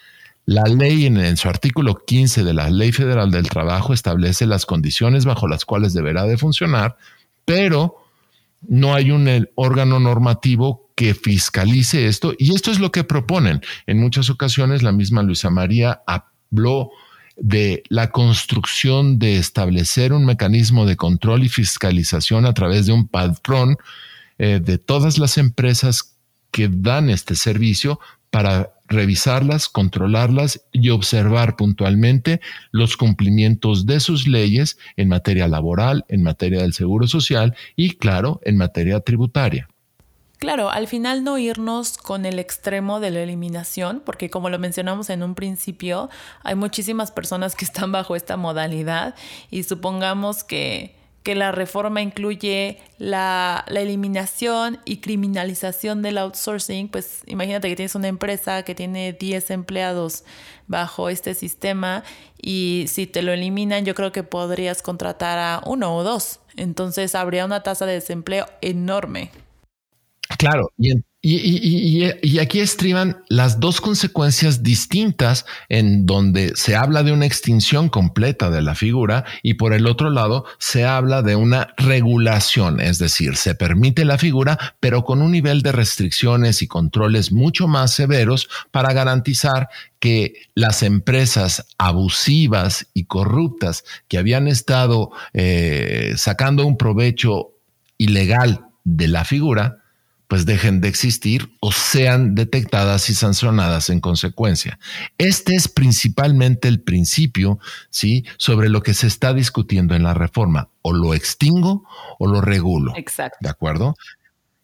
la 0.45 0.63
ley 0.63 1.05
en, 1.05 1.17
en, 1.17 1.38
su 1.38 1.47
artículo 1.47 2.03
15 2.07 2.43
de 2.43 2.55
la 2.55 2.71
Ley 2.71 2.91
Federal 2.91 3.29
del 3.29 3.47
Trabajo 3.47 3.93
establece 3.93 4.47
las 4.47 4.65
condiciones 4.65 5.25
bajo 5.25 5.47
las 5.47 5.63
cuales 5.63 5.93
deberá 5.93 6.23
de 6.23 6.39
funcionar, 6.39 6.97
pero 7.45 8.08
no 8.67 8.93
hay 8.93 9.11
un 9.11 9.47
órgano 9.55 9.99
normativo 9.99 10.89
que 10.95 11.13
fiscalice 11.13 12.07
esto 12.07 12.33
y 12.37 12.53
esto 12.53 12.71
es 12.71 12.79
lo 12.79 12.91
que 12.91 13.03
proponen. 13.03 13.61
En 13.87 13.99
muchas 13.99 14.29
ocasiones 14.29 14.83
la 14.83 14.91
misma 14.91 15.23
Luisa 15.23 15.49
María 15.49 16.01
habló 16.05 16.91
de 17.37 17.83
la 17.87 18.11
construcción 18.11 19.17
de 19.17 19.37
establecer 19.37 20.11
un 20.11 20.25
mecanismo 20.25 20.85
de 20.85 20.97
control 20.97 21.43
y 21.43 21.49
fiscalización 21.49 22.45
a 22.45 22.53
través 22.53 22.85
de 22.85 22.91
un 22.91 23.07
patrón 23.07 23.77
eh, 24.37 24.59
de 24.61 24.77
todas 24.77 25.17
las 25.17 25.37
empresas 25.37 26.15
que 26.51 26.69
dan 26.69 27.09
este 27.09 27.35
servicio 27.35 27.99
para 28.29 28.73
revisarlas, 28.89 29.69
controlarlas 29.69 30.65
y 30.72 30.89
observar 30.89 31.55
puntualmente 31.55 32.41
los 32.72 32.98
cumplimientos 32.98 33.86
de 33.86 34.00
sus 34.00 34.27
leyes 34.27 34.77
en 34.98 35.08
materia 35.08 35.48
laboral, 35.48 36.05
en 36.10 36.24
materia 36.24 36.62
del 36.62 36.74
seguro 36.74 37.08
social 37.08 37.55
y, 37.75 37.91
claro, 37.91 38.41
en 38.43 38.58
materia 38.58 39.00
tributaria. 39.00 39.69
Claro, 40.39 40.69
al 40.69 40.88
final 40.88 41.25
no 41.25 41.38
irnos 41.38 41.98
con 41.98 42.25
el 42.25 42.39
extremo 42.39 43.01
de 43.01 43.12
la 43.12 43.22
eliminación, 43.22 44.01
porque 44.05 44.29
como 44.29 44.50
lo 44.50 44.58
mencionamos 44.58 45.10
en 45.10 45.22
un 45.22 45.36
principio, 45.36 46.10
hay 46.43 46.55
muchísimas 46.55 47.12
personas 47.12 47.55
que 47.55 47.65
están 47.65 47.91
bajo 47.91 48.15
esta 48.15 48.38
modalidad 48.38 49.15
y 49.51 49.63
supongamos 49.63 50.46
que 50.46 50.99
que 51.29 51.36
la 51.36 51.51
reforma 51.51 52.01
incluye 52.01 52.79
la, 52.98 53.63
eliminación 53.67 54.79
y 54.83 54.98
criminalización 54.98 56.01
del 56.01 56.17
outsourcing, 56.17 56.88
pues 56.88 57.21
imagínate 57.27 57.69
que 57.69 57.75
tienes 57.75 57.93
una 57.93 58.07
empresa 58.07 58.63
que 58.63 58.74
tiene 58.74 59.13
10 59.13 59.51
empleados 59.51 60.24
bajo 60.65 61.07
este 61.07 61.36
sistema 61.36 62.03
y 62.41 62.86
si 62.88 63.05
te 63.05 63.21
lo 63.21 63.31
eliminan 63.31 63.86
yo 63.86 63.93
creo 63.93 64.12
que 64.12 64.24
podrías 64.24 64.81
contratar 64.81 65.38
a 65.38 65.62
uno 65.67 65.95
o 65.95 66.03
dos. 66.03 66.39
Entonces 66.57 67.13
habría 67.13 67.45
una 67.45 67.62
tasa 67.62 67.86
de 67.86 67.93
desempleo 67.93 68.48
enorme. 68.62 69.29
Claro, 70.39 70.71
y, 70.79 70.95
y, 71.21 72.39
aquí 72.39 72.61
estriban 72.61 73.23
las 73.27 73.59
dos 73.59 73.81
consecuencias 73.81 74.63
distintas 74.63 75.45
en 75.67 76.05
donde 76.05 76.53
se 76.55 76.77
habla 76.77 77.03
de 77.03 77.11
una 77.11 77.25
extinción 77.25 77.89
completa 77.89 78.49
de 78.49 78.61
la 78.61 78.73
figura 78.73 79.25
y 79.43 79.55
por 79.55 79.73
el 79.73 79.85
otro 79.85 80.11
lado 80.11 80.45
se 80.59 80.85
habla 80.85 81.21
de 81.21 81.35
una 81.35 81.73
regulación, 81.75 82.79
es 82.79 82.99
decir, 82.99 83.35
se 83.35 83.53
permite 83.53 84.05
la 84.05 84.17
figura 84.17 84.57
pero 84.79 85.03
con 85.03 85.21
un 85.21 85.31
nivel 85.31 85.61
de 85.61 85.73
restricciones 85.73 86.61
y 86.61 86.67
controles 86.67 87.33
mucho 87.33 87.67
más 87.67 87.91
severos 87.91 88.47
para 88.71 88.93
garantizar 88.93 89.67
que 89.99 90.35
las 90.55 90.83
empresas 90.83 91.65
abusivas 91.77 92.88
y 92.93 93.03
corruptas 93.03 93.83
que 94.07 94.17
habían 94.17 94.47
estado 94.47 95.11
eh, 95.33 96.13
sacando 96.15 96.65
un 96.65 96.77
provecho 96.77 97.51
ilegal 97.97 98.65
de 98.85 99.09
la 99.09 99.25
figura, 99.25 99.79
pues 100.29 100.45
dejen 100.45 100.79
de 100.79 100.88
existir 100.88 101.50
o 101.59 101.71
sean 101.71 102.36
detectadas 102.36 103.09
y 103.09 103.15
sancionadas 103.15 103.89
en 103.89 104.00
consecuencia. 104.00 104.79
Este 105.17 105.55
es 105.55 105.67
principalmente 105.67 106.67
el 106.67 106.81
principio, 106.81 107.57
¿sí? 107.89 108.25
Sobre 108.38 108.69
lo 108.69 108.83
que 108.83 108.93
se 108.93 109.07
está 109.07 109.33
discutiendo 109.33 109.95
en 109.95 110.03
la 110.03 110.13
reforma. 110.13 110.69
O 110.83 110.93
lo 110.93 111.15
extingo 111.15 111.83
o 112.19 112.27
lo 112.27 112.41
regulo. 112.41 112.93
Exacto. 112.95 113.39
¿De 113.41 113.50
acuerdo? 113.50 113.95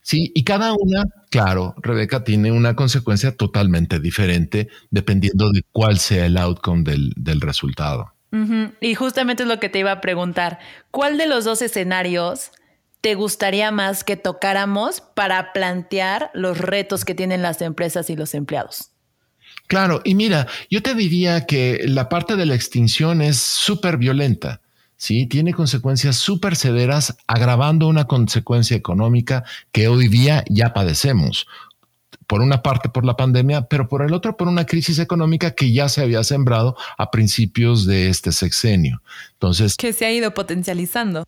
Sí, 0.04 0.32
y 0.36 0.44
cada 0.44 0.72
una, 0.74 1.06
claro, 1.32 1.74
Rebeca, 1.82 2.24
tiene 2.24 2.52
una 2.52 2.76
consecuencia 2.76 3.36
totalmente 3.36 4.00
diferente 4.00 4.70
dependiendo 4.92 5.50
de 5.52 5.64
cuál 5.72 5.98
sea 5.98 6.28
el 6.28 6.38
outcome 6.38 6.84
del, 6.84 7.42
resultado. 7.42 8.14
Y 8.82 8.94
justamente 8.94 9.44
es 9.44 9.50
lo 9.50 9.60
que 9.60 9.70
te 9.70 9.80
iba 9.80 9.94
a 9.94 10.02
preguntar. 10.02 10.60
¿Cuál 10.92 11.18
de 11.18 11.26
los 11.26 11.44
dos 11.44 11.64
escenarios 11.64 12.52
te 13.06 13.14
gustaría 13.14 13.70
más 13.70 14.04
que 14.04 14.18
tocáramos 14.18 15.00
para 15.00 15.54
plantear 15.54 16.32
los 16.34 16.58
retos 16.58 17.06
que 17.06 17.14
tienen 17.14 17.44
las 17.44 17.62
empresas 17.62 18.10
y 18.10 18.16
los 18.16 18.34
empleados? 18.34 18.94
Claro, 19.68 20.02
y 20.04 20.16
mira, 20.16 20.48
yo 20.72 20.82
te 20.82 20.96
diría 20.96 21.46
que 21.46 21.82
la 21.86 22.10
parte 22.10 22.36
de 22.36 22.48
la 22.48 22.56
extinción 22.56 23.22
es 23.22 23.38
súper 23.38 23.98
violenta. 23.98 24.60
¿sí? 24.98 25.28
Tiene 25.28 25.54
consecuencias 25.54 26.16
súper 26.16 26.56
severas, 26.56 27.16
agravando 27.28 27.88
una 27.88 28.06
consecuencia 28.06 28.76
económica 28.76 29.44
que 29.72 29.88
hoy 29.88 30.08
día 30.08 30.44
ya 30.50 30.74
padecemos. 30.74 31.46
Por 32.26 32.42
una 32.42 32.64
parte 32.64 32.90
por 32.90 33.06
la 33.06 33.16
pandemia, 33.16 33.68
pero 33.68 33.88
por 33.88 34.02
el 34.02 34.16
otro 34.16 34.36
por 34.36 34.48
una 34.48 34.66
crisis 34.66 34.98
económica 34.98 35.52
que 35.52 35.72
ya 35.72 35.90
se 35.90 36.02
había 36.02 36.24
sembrado 36.24 36.76
a 36.98 37.12
principios 37.12 37.86
de 37.86 38.10
este 38.10 38.32
sexenio. 38.32 39.04
Entonces. 39.34 39.76
Que 39.76 39.94
se 39.94 40.08
ha 40.08 40.12
ido 40.12 40.34
potencializando. 40.34 41.24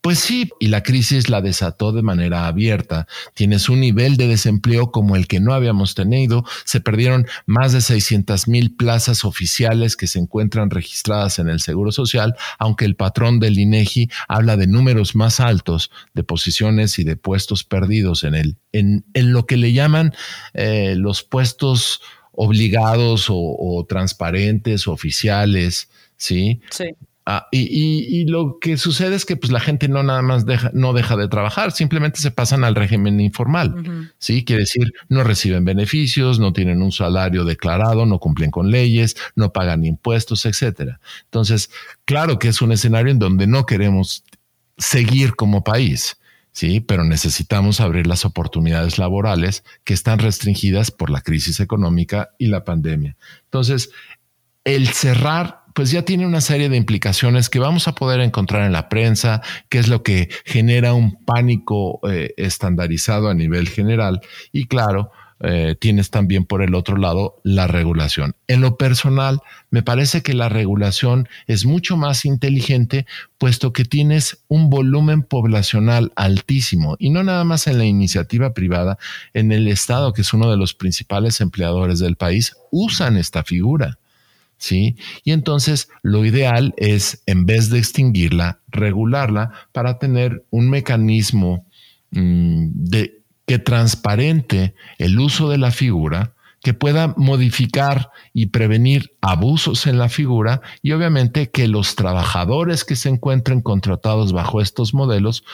Pues 0.00 0.18
sí, 0.20 0.48
y 0.60 0.68
la 0.68 0.82
crisis 0.82 1.28
la 1.28 1.42
desató 1.42 1.92
de 1.92 2.00
manera 2.00 2.46
abierta. 2.46 3.06
Tienes 3.34 3.68
un 3.68 3.80
nivel 3.80 4.16
de 4.16 4.28
desempleo 4.28 4.90
como 4.90 5.14
el 5.14 5.26
que 5.26 5.40
no 5.40 5.52
habíamos 5.52 5.94
tenido. 5.94 6.44
Se 6.64 6.80
perdieron 6.80 7.26
más 7.44 7.72
de 7.72 7.82
600 7.82 8.48
mil 8.48 8.74
plazas 8.76 9.26
oficiales 9.26 9.96
que 9.96 10.06
se 10.06 10.18
encuentran 10.18 10.70
registradas 10.70 11.38
en 11.38 11.48
el 11.50 11.60
Seguro 11.60 11.92
Social, 11.92 12.34
aunque 12.58 12.86
el 12.86 12.96
patrón 12.96 13.40
del 13.40 13.58
INEGI 13.58 14.08
habla 14.26 14.56
de 14.56 14.66
números 14.66 15.14
más 15.14 15.38
altos 15.38 15.90
de 16.14 16.24
posiciones 16.24 16.98
y 16.98 17.04
de 17.04 17.16
puestos 17.16 17.62
perdidos 17.64 18.24
en, 18.24 18.34
el, 18.34 18.56
en, 18.72 19.04
lo 19.14 19.44
que 19.44 19.58
le 19.58 19.74
llaman 19.74 20.14
eh, 20.54 20.94
los 20.96 21.22
puestos 21.22 22.00
obligados 22.32 23.28
o, 23.28 23.36
o 23.36 23.84
transparentes, 23.84 24.88
oficiales, 24.88 25.90
¿sí? 26.16 26.62
Sí. 26.70 26.86
Ah, 27.26 27.48
y, 27.50 28.26
lo 28.26 28.58
que 28.60 28.76
sucede 28.76 29.16
es 29.16 29.24
que 29.24 29.36
pues, 29.36 29.50
la 29.50 29.60
gente 29.60 29.88
no 29.88 30.02
nada 30.02 30.20
más 30.20 30.44
deja, 30.44 30.70
no 30.74 30.92
deja 30.92 31.16
de 31.16 31.26
trabajar, 31.26 31.72
simplemente 31.72 32.20
se 32.20 32.30
pasan 32.30 32.64
al 32.64 32.74
régimen 32.74 33.18
informal. 33.18 34.12
Sí, 34.18 34.44
quiere 34.44 34.62
decir, 34.62 34.92
no 35.08 35.24
reciben 35.24 35.64
beneficios, 35.64 36.38
no 36.38 36.52
tienen 36.52 36.82
un 36.82 36.92
salario 36.92 37.44
declarado, 37.44 38.04
no 38.04 38.18
cumplen 38.18 38.50
con 38.50 38.70
leyes, 38.70 39.16
no 39.36 39.54
pagan 39.54 39.86
impuestos, 39.86 40.44
etcétera. 40.44 41.00
Entonces, 41.24 41.70
claro 42.04 42.38
que 42.38 42.48
es 42.48 42.60
un 42.60 42.72
escenario 42.72 43.10
en 43.10 43.18
donde 43.18 43.46
no 43.46 43.64
queremos 43.64 44.24
seguir 44.76 45.34
como 45.34 45.64
país. 45.64 46.18
Sí, 46.52 46.80
pero 46.80 47.04
necesitamos 47.04 47.80
abrir 47.80 48.06
las 48.06 48.24
oportunidades 48.24 48.98
laborales 48.98 49.64
que 49.82 49.94
están 49.94 50.18
restringidas 50.20 50.90
por 50.90 51.10
la 51.10 51.20
crisis 51.22 51.58
económica 51.58 52.30
y 52.38 52.46
la 52.46 52.64
pandemia. 52.64 53.16
Entonces, 53.44 53.90
el 54.62 54.88
cerrar 54.88 55.63
pues 55.74 55.90
ya 55.90 56.02
tiene 56.02 56.26
una 56.26 56.40
serie 56.40 56.68
de 56.68 56.76
implicaciones 56.76 57.50
que 57.50 57.58
vamos 57.58 57.88
a 57.88 57.94
poder 57.94 58.20
encontrar 58.20 58.64
en 58.64 58.72
la 58.72 58.88
prensa, 58.88 59.42
que 59.68 59.78
es 59.78 59.88
lo 59.88 60.02
que 60.02 60.30
genera 60.44 60.94
un 60.94 61.22
pánico 61.24 62.00
eh, 62.08 62.32
estandarizado 62.36 63.28
a 63.28 63.34
nivel 63.34 63.68
general. 63.68 64.20
Y 64.52 64.66
claro, 64.66 65.10
eh, 65.40 65.74
tienes 65.78 66.10
también 66.10 66.44
por 66.44 66.62
el 66.62 66.74
otro 66.74 66.96
lado 66.96 67.40
la 67.42 67.66
regulación. 67.66 68.36
En 68.46 68.60
lo 68.60 68.76
personal, 68.78 69.40
me 69.68 69.82
parece 69.82 70.22
que 70.22 70.32
la 70.32 70.48
regulación 70.48 71.28
es 71.46 71.66
mucho 71.66 71.96
más 71.96 72.24
inteligente, 72.24 73.04
puesto 73.36 73.72
que 73.72 73.84
tienes 73.84 74.44
un 74.46 74.70
volumen 74.70 75.22
poblacional 75.22 76.12
altísimo 76.14 76.96
y 77.00 77.10
no 77.10 77.24
nada 77.24 77.42
más 77.42 77.66
en 77.66 77.78
la 77.78 77.84
iniciativa 77.84 78.54
privada, 78.54 78.96
en 79.34 79.50
el 79.50 79.66
Estado, 79.66 80.12
que 80.12 80.22
es 80.22 80.32
uno 80.32 80.50
de 80.50 80.56
los 80.56 80.72
principales 80.72 81.40
empleadores 81.40 81.98
del 81.98 82.16
país, 82.16 82.56
usan 82.70 83.16
esta 83.16 83.42
figura. 83.42 83.98
¿Sí? 84.56 84.96
Y 85.24 85.32
entonces 85.32 85.88
lo 86.02 86.24
ideal 86.24 86.74
es, 86.76 87.22
en 87.26 87.46
vez 87.46 87.70
de 87.70 87.78
extinguirla, 87.78 88.60
regularla 88.68 89.52
para 89.72 89.98
tener 89.98 90.44
un 90.50 90.70
mecanismo 90.70 91.66
mm, 92.10 92.68
de, 92.72 93.22
que 93.46 93.58
transparente 93.58 94.74
el 94.98 95.18
uso 95.18 95.50
de 95.50 95.58
la 95.58 95.70
figura, 95.70 96.34
que 96.62 96.72
pueda 96.72 97.12
modificar 97.18 98.10
y 98.32 98.46
prevenir 98.46 99.14
abusos 99.20 99.86
en 99.86 99.98
la 99.98 100.08
figura 100.08 100.62
y 100.80 100.92
obviamente 100.92 101.50
que 101.50 101.68
los 101.68 101.94
trabajadores 101.94 102.84
que 102.84 102.96
se 102.96 103.10
encuentren 103.10 103.60
contratados 103.60 104.32
bajo 104.32 104.62
estos 104.62 104.94
modelos 104.94 105.44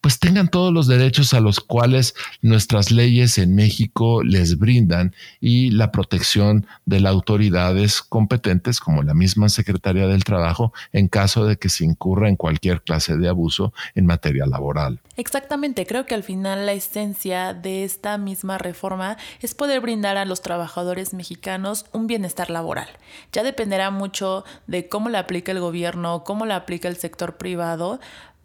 pues 0.00 0.18
tengan 0.18 0.48
todos 0.48 0.72
los 0.72 0.86
derechos 0.86 1.34
a 1.34 1.40
los 1.40 1.60
cuales 1.60 2.14
nuestras 2.42 2.90
leyes 2.90 3.38
en 3.38 3.54
México 3.54 4.22
les 4.22 4.58
brindan 4.58 5.14
y 5.40 5.70
la 5.70 5.92
protección 5.92 6.66
de 6.86 7.00
las 7.00 7.12
autoridades 7.12 8.02
competentes 8.02 8.80
como 8.80 9.02
la 9.02 9.14
misma 9.14 9.48
Secretaría 9.48 10.06
del 10.06 10.24
Trabajo 10.24 10.72
en 10.92 11.08
caso 11.08 11.44
de 11.44 11.56
que 11.56 11.68
se 11.68 11.84
incurra 11.84 12.28
en 12.28 12.36
cualquier 12.36 12.82
clase 12.82 13.16
de 13.16 13.28
abuso 13.28 13.72
en 13.94 14.06
materia 14.06 14.46
laboral. 14.46 15.00
Exactamente, 15.16 15.86
creo 15.86 16.06
que 16.06 16.14
al 16.14 16.22
final 16.22 16.64
la 16.64 16.72
esencia 16.72 17.52
de 17.52 17.84
esta 17.84 18.16
misma 18.16 18.56
reforma 18.56 19.18
es 19.40 19.54
poder 19.54 19.80
brindar 19.80 20.16
a 20.16 20.24
los 20.24 20.40
trabajadores 20.40 21.12
mexicanos 21.12 21.84
un 21.92 22.06
bienestar 22.06 22.48
laboral. 22.48 22.88
Ya 23.32 23.42
dependerá 23.42 23.90
mucho 23.90 24.44
de 24.66 24.88
cómo 24.88 25.10
la 25.10 25.18
aplica 25.20 25.52
el 25.52 25.60
gobierno, 25.60 26.24
cómo 26.24 26.46
la 26.46 26.56
aplica 26.56 26.88
el 26.88 26.96
sector 26.96 27.36
privado, 27.36 28.00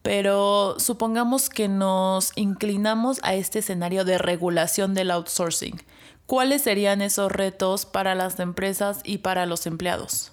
pero 0.05 0.75
supongamos 0.77 1.49
que 1.49 1.67
nos 1.67 2.31
inclinamos 2.35 3.19
a 3.23 3.33
este 3.33 3.57
escenario 3.57 4.05
de 4.05 4.19
regulación 4.19 4.93
del 4.93 5.09
outsourcing. 5.09 5.81
¿Cuáles 6.27 6.61
serían 6.61 7.01
esos 7.01 7.31
retos 7.31 7.87
para 7.87 8.13
las 8.13 8.39
empresas 8.39 8.99
y 9.03 9.17
para 9.17 9.47
los 9.47 9.65
empleados? 9.65 10.31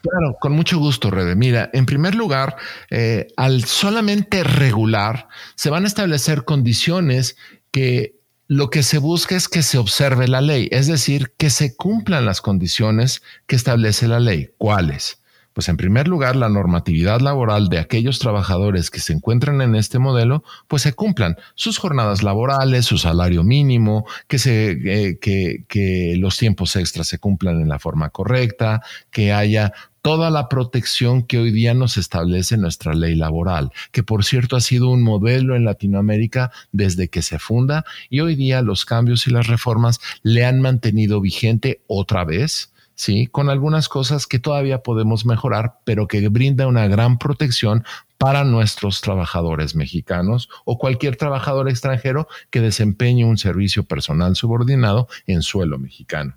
Claro, 0.00 0.34
con 0.40 0.52
mucho 0.52 0.78
gusto, 0.78 1.10
Rebe. 1.10 1.34
Mira, 1.34 1.68
en 1.74 1.84
primer 1.84 2.14
lugar, 2.14 2.56
eh, 2.88 3.28
al 3.36 3.64
solamente 3.64 4.44
regular, 4.44 5.28
se 5.56 5.68
van 5.68 5.84
a 5.84 5.86
establecer 5.86 6.44
condiciones 6.44 7.36
que 7.70 8.14
lo 8.48 8.70
que 8.70 8.82
se 8.82 8.96
busca 8.96 9.36
es 9.36 9.48
que 9.48 9.62
se 9.62 9.76
observe 9.76 10.26
la 10.26 10.40
ley, 10.40 10.70
es 10.72 10.86
decir, 10.86 11.34
que 11.36 11.50
se 11.50 11.76
cumplan 11.76 12.24
las 12.24 12.40
condiciones 12.40 13.20
que 13.46 13.56
establece 13.56 14.08
la 14.08 14.20
ley. 14.20 14.48
¿Cuáles? 14.56 15.19
Pues 15.60 15.68
en 15.68 15.76
primer 15.76 16.08
lugar, 16.08 16.36
la 16.36 16.48
normatividad 16.48 17.20
laboral 17.20 17.68
de 17.68 17.80
aquellos 17.80 18.18
trabajadores 18.18 18.90
que 18.90 18.98
se 18.98 19.12
encuentran 19.12 19.60
en 19.60 19.74
este 19.74 19.98
modelo, 19.98 20.42
pues 20.68 20.80
se 20.80 20.94
cumplan. 20.94 21.36
Sus 21.54 21.76
jornadas 21.76 22.22
laborales, 22.22 22.86
su 22.86 22.96
salario 22.96 23.44
mínimo, 23.44 24.06
que, 24.26 24.38
se, 24.38 24.70
eh, 24.70 25.18
que, 25.20 25.64
que 25.68 26.14
los 26.16 26.38
tiempos 26.38 26.76
extras 26.76 27.08
se 27.08 27.18
cumplan 27.18 27.60
en 27.60 27.68
la 27.68 27.78
forma 27.78 28.08
correcta, 28.08 28.80
que 29.10 29.34
haya 29.34 29.74
toda 30.00 30.30
la 30.30 30.48
protección 30.48 31.24
que 31.24 31.36
hoy 31.36 31.50
día 31.50 31.74
nos 31.74 31.98
establece 31.98 32.56
nuestra 32.56 32.94
ley 32.94 33.14
laboral, 33.14 33.70
que 33.92 34.02
por 34.02 34.24
cierto 34.24 34.56
ha 34.56 34.62
sido 34.62 34.88
un 34.88 35.02
modelo 35.02 35.56
en 35.56 35.66
Latinoamérica 35.66 36.52
desde 36.72 37.08
que 37.08 37.20
se 37.20 37.38
funda 37.38 37.84
y 38.08 38.20
hoy 38.20 38.34
día 38.34 38.62
los 38.62 38.86
cambios 38.86 39.26
y 39.26 39.30
las 39.30 39.46
reformas 39.46 40.00
le 40.22 40.46
han 40.46 40.62
mantenido 40.62 41.20
vigente 41.20 41.82
otra 41.86 42.24
vez 42.24 42.69
¿sí? 43.00 43.26
Con 43.26 43.48
algunas 43.48 43.88
cosas 43.88 44.26
que 44.26 44.38
todavía 44.38 44.82
podemos 44.82 45.24
mejorar, 45.24 45.78
pero 45.84 46.06
que 46.06 46.28
brinda 46.28 46.66
una 46.66 46.86
gran 46.86 47.18
protección 47.18 47.84
para 48.18 48.44
nuestros 48.44 49.00
trabajadores 49.00 49.74
mexicanos 49.74 50.50
o 50.66 50.76
cualquier 50.76 51.16
trabajador 51.16 51.70
extranjero 51.70 52.28
que 52.50 52.60
desempeñe 52.60 53.24
un 53.24 53.38
servicio 53.38 53.84
personal 53.84 54.36
subordinado 54.36 55.08
en 55.26 55.40
suelo 55.40 55.78
mexicano. 55.78 56.36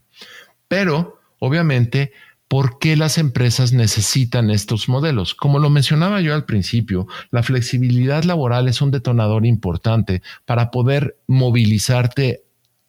Pero, 0.70 1.20
obviamente, 1.40 2.14
¿Por 2.50 2.78
qué 2.78 2.96
las 2.96 3.18
empresas 3.18 3.74
necesitan 3.74 4.52
estos 4.52 4.88
modelos? 4.88 5.34
Como 5.34 5.58
lo 5.58 5.72
mencionaba 5.72 6.22
yo 6.22 6.36
al 6.36 6.46
principio, 6.46 7.08
la 7.32 7.42
flexibilidad 7.42 8.26
laboral 8.26 8.68
es 8.68 8.80
un 8.80 8.92
detonador 8.92 9.48
importante 9.48 10.22
para 10.46 10.70
poder 10.70 11.18
movilizarte 11.26 12.44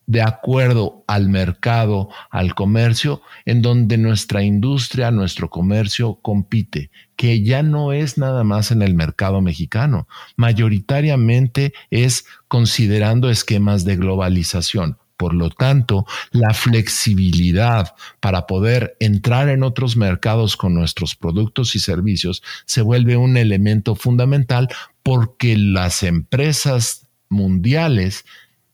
de 0.07 0.23
acuerdo 0.23 1.05
al 1.07 1.29
mercado, 1.29 2.09
al 2.31 2.55
comercio, 2.55 3.23
en 3.45 3.62
donde 3.62 3.99
nuestra 3.99 4.43
industria, 4.43 5.11
nuestro 5.11 5.51
comercio 5.51 6.19
compite, 6.23 6.90
que 7.17 7.43
ya 7.43 7.62
no 7.62 7.93
es 7.93 8.19
nada 8.19 8.45
más 8.45 8.71
en 8.71 8.83
el 8.83 8.95
mercado 8.95 9.40
mexicano, 9.40 10.07
mayoritariamente 10.37 11.73
es 11.90 12.27
considerando 12.49 13.31
esquemas 13.31 13.85
de 13.85 13.97
globalización. 13.97 14.99
Por 15.17 15.33
lo 15.33 15.49
tanto, 15.49 16.07
la 16.33 16.53
flexibilidad 16.55 17.95
para 18.19 18.47
poder 18.47 18.97
entrar 18.99 19.49
en 19.49 19.62
otros 19.62 19.97
mercados 19.97 20.57
con 20.57 20.75
nuestros 20.75 21.14
productos 21.14 21.77
y 21.77 21.79
servicios 21.79 22.43
se 22.67 22.83
vuelve 22.83 23.17
un 23.17 23.37
elemento 23.37 23.95
fundamental 23.95 24.69
porque 25.05 25.57
las 25.57 26.03
empresas 26.03 27.07
mundiales 27.29 28.25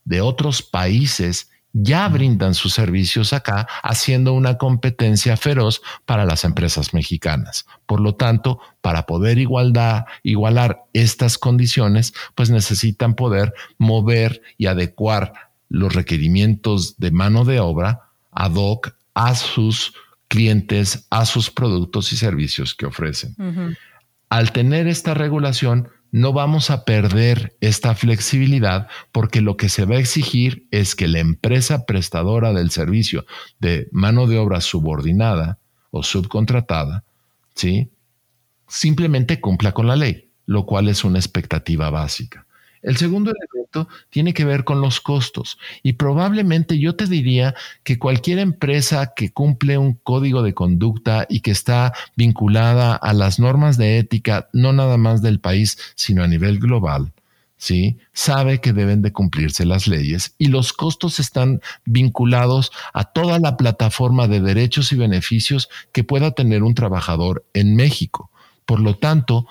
de 0.04 0.20
otros 0.20 0.62
países 0.62 1.50
ya 1.72 2.08
brindan 2.08 2.54
sus 2.54 2.74
servicios 2.74 3.32
acá, 3.32 3.68
haciendo 3.82 4.32
una 4.32 4.58
competencia 4.58 5.36
feroz 5.36 5.82
para 6.04 6.24
las 6.24 6.44
empresas 6.44 6.92
mexicanas. 6.94 7.64
Por 7.86 8.00
lo 8.00 8.16
tanto, 8.16 8.58
para 8.80 9.06
poder 9.06 9.38
igualar 9.38 10.84
estas 10.92 11.38
condiciones, 11.38 12.12
pues 12.34 12.50
necesitan 12.50 13.14
poder 13.14 13.54
mover 13.78 14.42
y 14.58 14.66
adecuar 14.66 15.32
los 15.68 15.94
requerimientos 15.94 16.98
de 16.98 17.12
mano 17.12 17.44
de 17.44 17.60
obra 17.60 18.10
ad 18.32 18.54
hoc 18.56 18.96
a 19.14 19.36
sus 19.36 19.94
clientes, 20.26 21.06
a 21.10 21.24
sus 21.24 21.50
productos 21.50 22.12
y 22.12 22.16
servicios 22.16 22.74
que 22.74 22.86
ofrecen. 22.86 23.36
Al 24.28 24.52
tener 24.52 24.88
esta 24.88 25.14
regulación, 25.14 25.88
no 26.12 26.32
vamos 26.32 26.70
a 26.70 26.84
perder 26.84 27.56
esta 27.60 27.94
flexibilidad 27.94 28.88
porque 29.12 29.40
lo 29.40 29.56
que 29.56 29.68
se 29.68 29.84
va 29.84 29.96
a 29.96 30.00
exigir 30.00 30.66
es 30.70 30.94
que 30.94 31.08
la 31.08 31.20
empresa 31.20 31.86
prestadora 31.86 32.52
del 32.52 32.70
servicio 32.70 33.24
de 33.58 33.88
mano 33.92 34.26
de 34.26 34.38
obra 34.38 34.60
subordinada 34.60 35.58
o 35.90 36.02
subcontratada, 36.02 37.04
¿sí? 37.54 37.90
simplemente 38.68 39.40
cumpla 39.40 39.72
con 39.72 39.86
la 39.86 39.96
ley, 39.96 40.30
lo 40.46 40.64
cual 40.64 40.88
es 40.88 41.04
una 41.04 41.18
expectativa 41.18 41.90
básica. 41.90 42.46
El 42.82 42.96
segundo 42.96 43.30
elemento 43.30 43.88
tiene 44.08 44.32
que 44.32 44.44
ver 44.44 44.64
con 44.64 44.80
los 44.80 45.00
costos. 45.00 45.58
Y 45.82 45.94
probablemente 45.94 46.78
yo 46.78 46.96
te 46.96 47.06
diría 47.06 47.54
que 47.84 47.98
cualquier 47.98 48.38
empresa 48.38 49.12
que 49.14 49.30
cumple 49.30 49.78
un 49.78 49.94
código 49.94 50.42
de 50.42 50.54
conducta 50.54 51.26
y 51.28 51.40
que 51.40 51.50
está 51.50 51.92
vinculada 52.16 52.94
a 52.94 53.12
las 53.12 53.38
normas 53.38 53.76
de 53.76 53.98
ética, 53.98 54.48
no 54.52 54.72
nada 54.72 54.96
más 54.96 55.22
del 55.22 55.40
país, 55.40 55.78
sino 55.94 56.24
a 56.24 56.28
nivel 56.28 56.58
global, 56.58 57.12
¿sí? 57.56 57.98
Sabe 58.12 58.60
que 58.60 58.72
deben 58.72 59.02
de 59.02 59.12
cumplirse 59.12 59.66
las 59.66 59.86
leyes 59.86 60.34
y 60.38 60.46
los 60.46 60.72
costos 60.72 61.20
están 61.20 61.60
vinculados 61.84 62.72
a 62.94 63.04
toda 63.04 63.38
la 63.38 63.56
plataforma 63.56 64.26
de 64.26 64.40
derechos 64.40 64.92
y 64.92 64.96
beneficios 64.96 65.68
que 65.92 66.04
pueda 66.04 66.30
tener 66.30 66.62
un 66.62 66.74
trabajador 66.74 67.44
en 67.52 67.76
México. 67.76 68.30
Por 68.64 68.80
lo 68.80 68.94
tanto, 68.94 69.46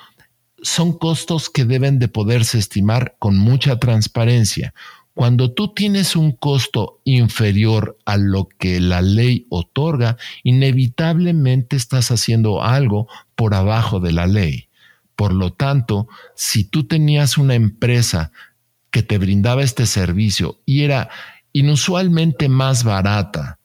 son 0.61 0.97
costos 0.97 1.49
que 1.49 1.65
deben 1.65 1.99
de 1.99 2.07
poderse 2.07 2.57
estimar 2.57 3.15
con 3.19 3.37
mucha 3.37 3.79
transparencia. 3.79 4.73
Cuando 5.13 5.51
tú 5.51 5.73
tienes 5.73 6.15
un 6.15 6.31
costo 6.31 7.01
inferior 7.03 7.97
a 8.05 8.17
lo 8.17 8.47
que 8.47 8.79
la 8.79 9.01
ley 9.01 9.45
otorga, 9.49 10.17
inevitablemente 10.43 11.75
estás 11.75 12.11
haciendo 12.11 12.63
algo 12.63 13.07
por 13.35 13.53
abajo 13.53 13.99
de 13.99 14.13
la 14.13 14.27
ley. 14.27 14.69
Por 15.15 15.33
lo 15.33 15.51
tanto, 15.51 16.07
si 16.35 16.63
tú 16.63 16.85
tenías 16.87 17.37
una 17.37 17.55
empresa 17.55 18.31
que 18.91 19.03
te 19.03 19.17
brindaba 19.17 19.63
este 19.63 19.85
servicio 19.85 20.61
y 20.65 20.83
era 20.83 21.09
inusualmente 21.51 22.47
más 22.47 22.83
barata 22.83 23.58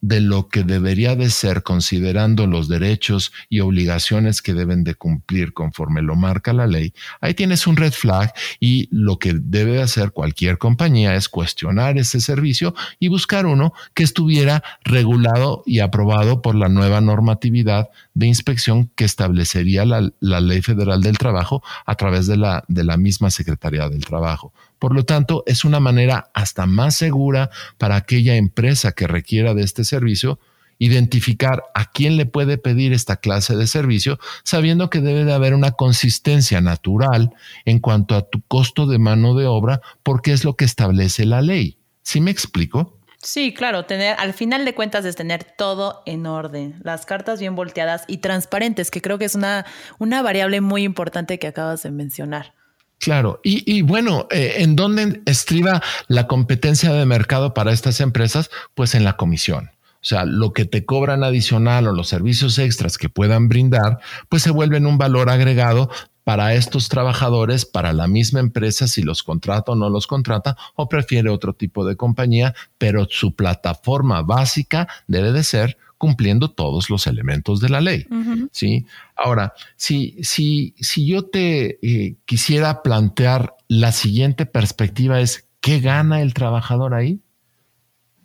de 0.00 0.20
lo 0.20 0.48
que 0.48 0.62
debería 0.62 1.16
de 1.16 1.30
ser 1.30 1.62
considerando 1.62 2.46
los 2.46 2.68
derechos 2.68 3.32
y 3.48 3.60
obligaciones 3.60 4.42
que 4.42 4.54
deben 4.54 4.84
de 4.84 4.94
cumplir 4.94 5.52
conforme 5.52 6.02
lo 6.02 6.16
marca 6.16 6.52
la 6.52 6.66
ley, 6.66 6.92
ahí 7.20 7.34
tienes 7.34 7.66
un 7.66 7.76
red 7.76 7.92
flag 7.92 8.32
y 8.60 8.88
lo 8.90 9.18
que 9.18 9.34
debe 9.34 9.80
hacer 9.80 10.12
cualquier 10.12 10.58
compañía 10.58 11.14
es 11.14 11.28
cuestionar 11.28 11.98
ese 11.98 12.20
servicio 12.20 12.74
y 12.98 13.08
buscar 13.08 13.46
uno 13.46 13.72
que 13.94 14.02
estuviera 14.02 14.62
regulado 14.84 15.62
y 15.66 15.80
aprobado 15.80 16.42
por 16.42 16.54
la 16.54 16.68
nueva 16.68 17.00
normatividad 17.00 17.88
de 18.14 18.26
inspección 18.26 18.90
que 18.94 19.04
establecería 19.04 19.84
la, 19.84 20.10
la 20.20 20.40
Ley 20.40 20.62
Federal 20.62 21.02
del 21.02 21.18
Trabajo 21.18 21.62
a 21.84 21.94
través 21.94 22.26
de 22.26 22.36
la, 22.36 22.64
de 22.68 22.84
la 22.84 22.96
misma 22.96 23.30
Secretaría 23.30 23.88
del 23.88 24.04
Trabajo. 24.04 24.52
Por 24.78 24.94
lo 24.94 25.04
tanto, 25.04 25.42
es 25.46 25.64
una 25.64 25.80
manera 25.80 26.30
hasta 26.34 26.66
más 26.66 26.96
segura 26.96 27.50
para 27.78 27.96
aquella 27.96 28.36
empresa 28.36 28.92
que 28.92 29.06
requiera 29.06 29.54
de 29.54 29.62
este 29.62 29.84
servicio 29.84 30.38
identificar 30.78 31.64
a 31.74 31.90
quién 31.90 32.16
le 32.16 32.26
puede 32.26 32.58
pedir 32.58 32.92
esta 32.92 33.16
clase 33.16 33.56
de 33.56 33.66
servicio, 33.66 34.18
sabiendo 34.44 34.90
que 34.90 35.00
debe 35.00 35.24
de 35.24 35.32
haber 35.32 35.54
una 35.54 35.72
consistencia 35.72 36.60
natural 36.60 37.34
en 37.64 37.78
cuanto 37.78 38.14
a 38.14 38.28
tu 38.28 38.42
costo 38.42 38.86
de 38.86 38.98
mano 38.98 39.34
de 39.34 39.46
obra, 39.46 39.80
porque 40.02 40.32
es 40.32 40.44
lo 40.44 40.54
que 40.54 40.64
establece 40.64 41.24
la 41.24 41.42
ley. 41.42 41.78
¿Sí 42.02 42.20
me 42.20 42.30
explico? 42.30 42.98
Sí, 43.22 43.54
claro, 43.54 43.86
tener, 43.86 44.14
al 44.18 44.34
final 44.34 44.64
de 44.64 44.74
cuentas 44.74 45.04
es 45.04 45.16
tener 45.16 45.42
todo 45.42 46.02
en 46.06 46.26
orden, 46.26 46.78
las 46.84 47.06
cartas 47.06 47.40
bien 47.40 47.56
volteadas 47.56 48.04
y 48.06 48.18
transparentes, 48.18 48.90
que 48.90 49.00
creo 49.00 49.18
que 49.18 49.24
es 49.24 49.34
una, 49.34 49.66
una 49.98 50.22
variable 50.22 50.60
muy 50.60 50.84
importante 50.84 51.38
que 51.38 51.48
acabas 51.48 51.82
de 51.82 51.90
mencionar. 51.90 52.55
Claro, 52.98 53.40
y, 53.44 53.82
bueno, 53.82 54.26
eh, 54.30 54.54
¿en 54.58 54.74
dónde 54.74 55.22
estriba 55.26 55.82
la 56.08 56.26
competencia 56.26 56.92
de 56.92 57.06
mercado 57.06 57.54
para 57.54 57.72
estas 57.72 58.00
empresas? 58.00 58.50
Pues 58.74 58.94
en 58.94 59.04
la 59.04 59.16
comisión. 59.16 59.70
O 60.06 60.08
sea, 60.08 60.24
lo 60.24 60.52
que 60.52 60.64
te 60.64 60.84
cobran 60.84 61.22
adicional 61.22 61.86
o 61.86 61.92
los 61.92 62.08
servicios 62.08 62.58
extras 62.58 62.96
que 62.96 63.08
puedan 63.08 63.48
brindar, 63.48 63.98
pues 64.28 64.42
se 64.42 64.50
vuelven 64.50 64.86
un 64.86 64.98
valor 64.98 65.30
agregado 65.30 65.90
para 66.24 66.54
estos 66.54 66.88
trabajadores, 66.88 67.66
para 67.66 67.92
la 67.92 68.08
misma 68.08 68.40
empresa, 68.40 68.88
si 68.88 69.02
los 69.02 69.22
contrata 69.22 69.72
o 69.72 69.76
no 69.76 69.90
los 69.90 70.08
contrata, 70.08 70.56
o 70.74 70.88
prefiere 70.88 71.30
otro 71.30 71.52
tipo 71.52 71.84
de 71.84 71.96
compañía, 71.96 72.54
pero 72.78 73.06
su 73.08 73.36
plataforma 73.36 74.22
básica 74.22 74.88
debe 75.06 75.30
de 75.30 75.44
ser 75.44 75.78
cumpliendo 75.98 76.50
todos 76.50 76.90
los 76.90 77.06
elementos 77.06 77.60
de 77.60 77.68
la 77.68 77.80
ley. 77.80 78.06
¿sí? 78.52 78.86
Ahora, 79.14 79.54
si, 79.76 80.16
si, 80.22 80.74
si 80.78 81.06
yo 81.06 81.24
te 81.24 81.78
eh, 81.82 82.16
quisiera 82.24 82.82
plantear 82.82 83.56
la 83.68 83.92
siguiente 83.92 84.46
perspectiva 84.46 85.20
es, 85.20 85.48
¿qué 85.60 85.80
gana 85.80 86.20
el 86.20 86.34
trabajador 86.34 86.94
ahí? 86.94 87.20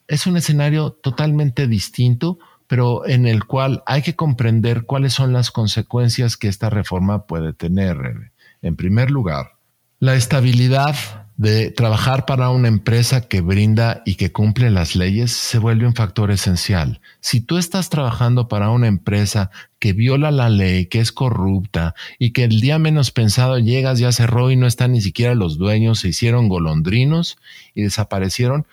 Es 0.08 0.28
un 0.28 0.38
escenario 0.38 0.92
totalmente 0.92 1.68
distinto, 1.68 2.40
pero 2.68 3.08
en 3.08 3.26
el 3.26 3.46
cual 3.46 3.84
hay 3.86 4.02
que 4.02 4.16
comprender 4.16 4.84
cuáles 4.84 5.14
son 5.14 5.34
las 5.34 5.52
consecuencias 5.52 6.38
que 6.38 6.48
esta 6.48 6.70
reforma 6.70 7.26
puede 7.26 7.54
tener. 7.54 8.32
En 8.62 8.76
primer 8.76 9.12
lugar, 9.12 9.54
la 10.00 10.16
estabilidad 10.16 10.96
de 11.42 11.72
trabajar 11.72 12.28
para 12.28 12.52
una 12.52 12.68
empresa 12.68 13.28
que 13.28 13.42
brinda 13.42 14.04
y 14.06 14.14
que 14.14 14.32
cumple 14.32 14.70
las 14.70 14.96
leyes 14.96 15.32
se 15.32 15.58
vuelve 15.58 15.88
un 15.88 15.96
factor 15.96 16.30
esencial. 16.30 17.02
Si 17.20 17.42
tú 17.42 17.58
estás 17.58 17.90
trabajando 17.90 18.48
para 18.48 18.70
una 18.70 18.86
empresa 18.86 19.50
que 19.80 19.94
viola 19.94 20.30
la 20.30 20.50
ley, 20.50 20.86
que 20.86 21.00
es 21.00 21.12
corrupta 21.12 21.96
y 22.20 22.30
que 22.30 22.44
el 22.44 22.62
día 22.62 22.78
menos 22.78 23.10
pensado 23.10 23.58
llegas, 23.58 23.98
ya 23.98 24.12
cerró 24.12 24.52
y 24.52 24.56
no 24.56 24.68
están 24.68 24.92
ni 24.92 25.02
siquiera 25.02 25.34
los 25.34 25.58
dueños, 25.58 26.02
se 26.02 26.10
hicieron 26.10 26.48
golondrinos 26.48 27.40
y 27.74 27.82
desaparecieron, 27.82 28.68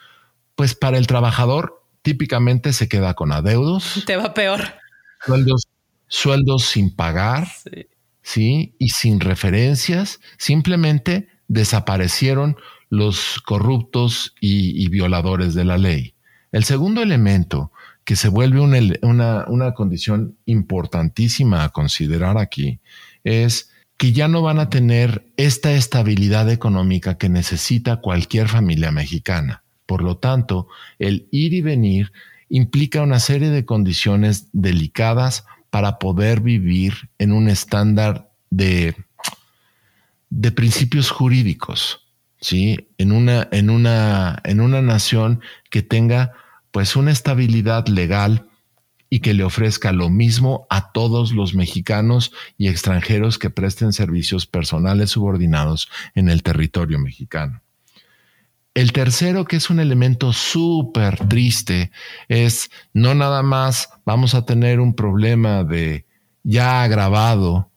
pues 0.55 0.75
para 0.75 0.99
el 0.99 1.07
trabajador 1.07 1.83
típicamente 2.03 2.75
se 2.75 2.87
queda 2.87 3.15
con 3.15 3.33
adeudos. 3.33 4.03
Te 4.07 4.19
va 4.19 4.35
peor. 4.35 4.61
Sueldos, 5.25 5.69
sueldos 6.07 6.67
sin 6.67 6.95
pagar, 6.95 7.49
sí, 8.21 8.75
y 8.79 8.91
sin 8.91 9.21
referencias, 9.21 10.21
simplemente 10.37 11.29
desaparecieron 11.49 12.57
los 12.91 13.41
corruptos 13.45 14.35
y, 14.41 14.89
violadores 14.89 15.55
de 15.55 15.65
la 15.65 15.79
ley. 15.79 16.15
El 16.53 16.65
segundo 16.65 17.03
elemento 17.03 17.73
que 18.05 18.17
se 18.17 18.29
vuelve 18.29 18.61
una, 18.61 19.75
condición 19.75 20.37
importantísima 20.47 21.65
a 21.65 21.69
considerar 21.71 22.39
aquí 22.39 22.81
es 23.25 23.71
que 23.99 24.13
ya 24.13 24.29
no 24.29 24.41
van 24.43 24.61
a 24.61 24.71
tener 24.71 25.27
esta 25.37 25.73
estabilidad 25.73 26.49
económica 26.51 27.19
que 27.19 27.29
necesita 27.29 27.97
cualquier 27.97 28.49
familia 28.49 28.93
mexicana. 28.93 29.65
Por 29.85 30.03
lo 30.03 30.17
tanto, 30.17 30.69
el 30.99 31.29
ir 31.31 31.53
y 31.53 31.61
venir 31.61 32.13
implica 32.49 33.03
una 33.03 33.19
serie 33.19 33.51
de 33.51 33.65
condiciones 33.65 34.49
delicadas 34.53 35.45
para 35.71 35.99
poder 35.99 36.41
vivir 36.41 37.11
en 37.19 37.33
un 37.33 37.49
estándar 37.49 38.31
de 38.51 38.95
de 40.31 40.53
principios 40.53 41.11
jurídicos, 41.11 42.09
¿sí? 42.41 42.89
En 42.99 43.13
una, 43.13 43.49
en 43.53 43.71
una, 43.71 44.41
en 44.45 44.61
una 44.61 44.83
nación 44.83 45.41
que 45.71 45.83
tenga 45.83 46.33
pues 46.71 46.97
una 46.97 47.11
estabilidad 47.11 47.87
legal 47.89 48.49
y 49.11 49.21
que 49.21 49.35
le 49.35 49.45
ofrezca 49.45 49.93
lo 49.93 50.11
mismo 50.11 50.67
a 50.69 50.93
todos 50.93 51.33
los 51.33 51.55
mexicanos 51.55 52.33
y 52.59 52.69
extranjeros 52.69 53.39
que 53.39 53.51
presten 53.51 53.93
servicios 53.93 54.47
personales 54.47 55.11
subordinados 55.11 55.89
en 56.15 56.29
el 56.29 56.43
territorio 56.43 56.99
mexicano. 56.99 57.63
El 58.75 58.93
tercero, 58.93 59.45
que 59.45 59.57
es 59.57 59.71
un 59.71 59.81
elemento 59.81 60.33
súper 60.33 61.27
triste, 61.27 61.91
es 62.29 62.71
no 62.93 63.15
nada 63.15 63.43
más 63.43 63.89
vamos 64.05 64.35
a 64.35 64.45
tener 64.45 64.79
un 64.79 64.95
problema 64.95 65.65
de 65.65 66.07
ya 66.45 66.83
agravado 66.83 67.68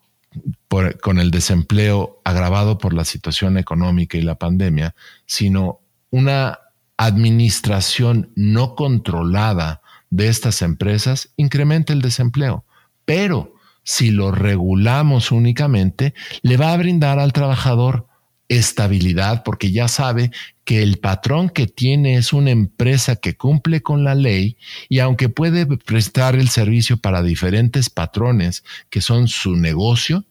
con 1.01 1.19
el 1.19 1.31
desempleo 1.31 2.21
agravado 2.23 2.77
por 2.77 2.93
la 2.93 3.03
situación 3.03 3.57
económica 3.57 4.17
y 4.17 4.21
la 4.21 4.35
pandemia, 4.35 4.95
sino 5.25 5.81
una 6.09 6.59
administración 6.97 8.31
no 8.35 8.75
controlada 8.75 9.81
de 10.09 10.27
estas 10.27 10.61
empresas 10.61 11.29
incrementa 11.35 11.93
el 11.93 12.01
desempleo. 12.01 12.65
Pero 13.05 13.55
si 13.83 14.11
lo 14.11 14.31
regulamos 14.31 15.31
únicamente, 15.31 16.13
le 16.41 16.57
va 16.57 16.71
a 16.71 16.77
brindar 16.77 17.19
al 17.19 17.33
trabajador 17.33 18.07
estabilidad 18.47 19.43
porque 19.43 19.71
ya 19.71 19.87
sabe 19.87 20.31
que 20.65 20.83
el 20.83 20.99
patrón 20.99 21.49
que 21.49 21.67
tiene 21.67 22.15
es 22.15 22.33
una 22.33 22.51
empresa 22.51 23.15
que 23.15 23.35
cumple 23.35 23.81
con 23.81 24.03
la 24.03 24.13
ley 24.13 24.57
y 24.89 24.99
aunque 24.99 25.29
puede 25.29 25.65
prestar 25.65 26.35
el 26.35 26.49
servicio 26.49 26.97
para 26.97 27.23
diferentes 27.23 27.89
patrones 27.89 28.63
que 28.89 29.01
son 29.01 29.27
su 29.27 29.55
negocio, 29.55 30.25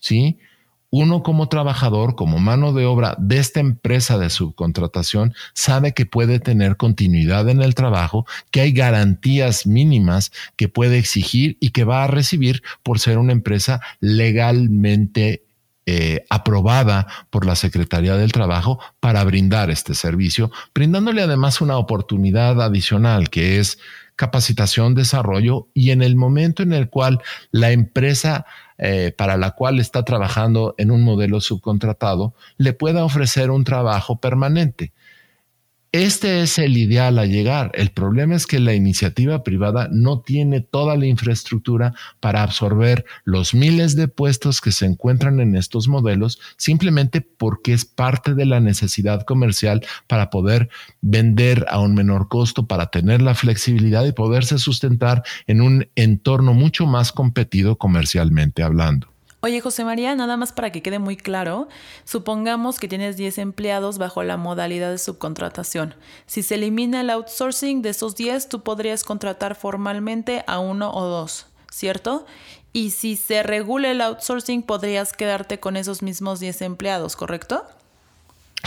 ¿sí? 0.00 0.38
Uno 0.92 1.22
como 1.22 1.48
trabajador, 1.48 2.16
como 2.16 2.38
mano 2.38 2.72
de 2.72 2.84
obra 2.84 3.14
de 3.20 3.38
esta 3.38 3.60
empresa 3.60 4.18
de 4.18 4.28
subcontratación, 4.28 5.34
sabe 5.54 5.94
que 5.94 6.04
puede 6.04 6.40
tener 6.40 6.76
continuidad 6.76 7.48
en 7.48 7.62
el 7.62 7.76
trabajo, 7.76 8.26
que 8.50 8.62
hay 8.62 8.72
garantías 8.72 9.68
mínimas 9.68 10.32
que 10.56 10.68
puede 10.68 10.98
exigir 10.98 11.56
y 11.60 11.70
que 11.70 11.84
va 11.84 12.02
a 12.02 12.08
recibir 12.08 12.64
por 12.82 12.98
ser 12.98 13.18
una 13.18 13.32
empresa 13.32 13.80
legalmente 14.00 15.44
eh, 15.86 16.24
aprobada 16.28 17.06
por 17.30 17.46
la 17.46 17.56
Secretaría 17.56 18.16
del 18.16 18.32
Trabajo 18.32 18.80
para 19.00 19.24
brindar 19.24 19.70
este 19.70 19.94
servicio, 19.94 20.50
brindándole 20.74 21.22
además 21.22 21.60
una 21.60 21.78
oportunidad 21.78 22.60
adicional 22.60 23.30
que 23.30 23.60
es 23.60 23.78
capacitación, 24.20 24.94
desarrollo 24.94 25.68
y 25.72 25.92
en 25.92 26.02
el 26.02 26.14
momento 26.14 26.62
en 26.62 26.74
el 26.74 26.90
cual 26.90 27.22
la 27.52 27.70
empresa 27.70 28.44
eh, 28.76 29.14
para 29.16 29.38
la 29.38 29.52
cual 29.52 29.80
está 29.80 30.04
trabajando 30.04 30.74
en 30.76 30.90
un 30.90 31.00
modelo 31.00 31.40
subcontratado 31.40 32.34
le 32.58 32.74
pueda 32.74 33.02
ofrecer 33.02 33.50
un 33.50 33.64
trabajo 33.64 34.20
permanente. 34.20 34.92
Este 35.92 36.42
es 36.42 36.56
el 36.60 36.76
ideal 36.76 37.18
a 37.18 37.26
llegar. 37.26 37.72
El 37.74 37.90
problema 37.90 38.36
es 38.36 38.46
que 38.46 38.60
la 38.60 38.74
iniciativa 38.74 39.42
privada 39.42 39.88
no 39.90 40.20
tiene 40.20 40.60
toda 40.60 40.96
la 40.96 41.06
infraestructura 41.06 41.94
para 42.20 42.44
absorber 42.44 43.04
los 43.24 43.54
miles 43.54 43.96
de 43.96 44.06
puestos 44.06 44.60
que 44.60 44.70
se 44.70 44.86
encuentran 44.86 45.40
en 45.40 45.56
estos 45.56 45.88
modelos 45.88 46.38
simplemente 46.56 47.22
porque 47.22 47.72
es 47.72 47.86
parte 47.86 48.34
de 48.36 48.46
la 48.46 48.60
necesidad 48.60 49.24
comercial 49.24 49.84
para 50.06 50.30
poder 50.30 50.68
vender 51.00 51.66
a 51.68 51.80
un 51.80 51.94
menor 51.94 52.28
costo, 52.28 52.68
para 52.68 52.86
tener 52.86 53.20
la 53.20 53.34
flexibilidad 53.34 54.04
y 54.04 54.12
poderse 54.12 54.58
sustentar 54.58 55.24
en 55.48 55.60
un 55.60 55.88
entorno 55.96 56.54
mucho 56.54 56.86
más 56.86 57.10
competido 57.10 57.78
comercialmente 57.78 58.62
hablando. 58.62 59.08
Oye, 59.42 59.62
José 59.62 59.84
María, 59.86 60.14
nada 60.14 60.36
más 60.36 60.52
para 60.52 60.70
que 60.70 60.82
quede 60.82 60.98
muy 60.98 61.16
claro, 61.16 61.68
supongamos 62.04 62.78
que 62.78 62.88
tienes 62.88 63.16
10 63.16 63.38
empleados 63.38 63.96
bajo 63.96 64.22
la 64.22 64.36
modalidad 64.36 64.90
de 64.90 64.98
subcontratación. 64.98 65.94
Si 66.26 66.42
se 66.42 66.56
elimina 66.56 67.00
el 67.00 67.08
outsourcing 67.08 67.80
de 67.80 67.88
esos 67.88 68.16
10, 68.16 68.50
tú 68.50 68.62
podrías 68.62 69.02
contratar 69.02 69.54
formalmente 69.54 70.44
a 70.46 70.58
uno 70.58 70.92
o 70.92 71.06
dos, 71.06 71.46
¿cierto? 71.70 72.26
Y 72.74 72.90
si 72.90 73.16
se 73.16 73.42
regula 73.42 73.90
el 73.90 74.02
outsourcing, 74.02 74.62
podrías 74.62 75.14
quedarte 75.14 75.58
con 75.58 75.78
esos 75.78 76.02
mismos 76.02 76.38
10 76.40 76.60
empleados, 76.60 77.16
¿correcto? 77.16 77.64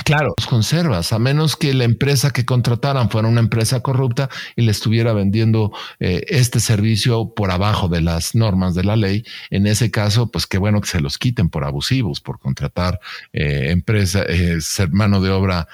Claro, 0.06 0.34
los 0.38 0.48
conservas, 0.48 1.14
a 1.14 1.20
menos 1.20 1.56
que 1.56 1.74
la 1.74 1.84
empresa 1.84 2.32
que 2.32 2.46
contrataran 2.46 3.10
fuera 3.10 3.28
una 3.28 3.40
empresa 3.40 3.82
corrupta 3.82 4.30
y 4.56 4.64
le 4.64 4.72
estuviera 4.72 5.14
vendiendo 5.14 5.72
eh, 6.00 6.26
este 6.28 6.60
servicio 6.60 7.34
por 7.34 7.52
abajo 7.52 7.88
de 7.88 8.02
las 8.02 8.36
normas 8.36 8.76
de 8.76 8.84
la 8.84 8.96
ley. 8.96 9.24
En 9.50 9.68
ese 9.68 9.92
caso, 9.92 10.32
pues 10.32 10.48
qué 10.48 10.58
bueno 10.58 10.82
que 10.82 10.88
se 10.88 11.00
los 11.00 11.18
quiten 11.18 11.50
por 11.50 11.64
abusivos, 11.64 12.22
por 12.22 12.40
contratar 12.40 13.00
eh, 13.34 13.68
empresa, 13.70 14.24
eh, 14.24 14.62
ser 14.62 14.92
mano 14.92 15.22
de 15.22 15.30
obra, 15.30 15.68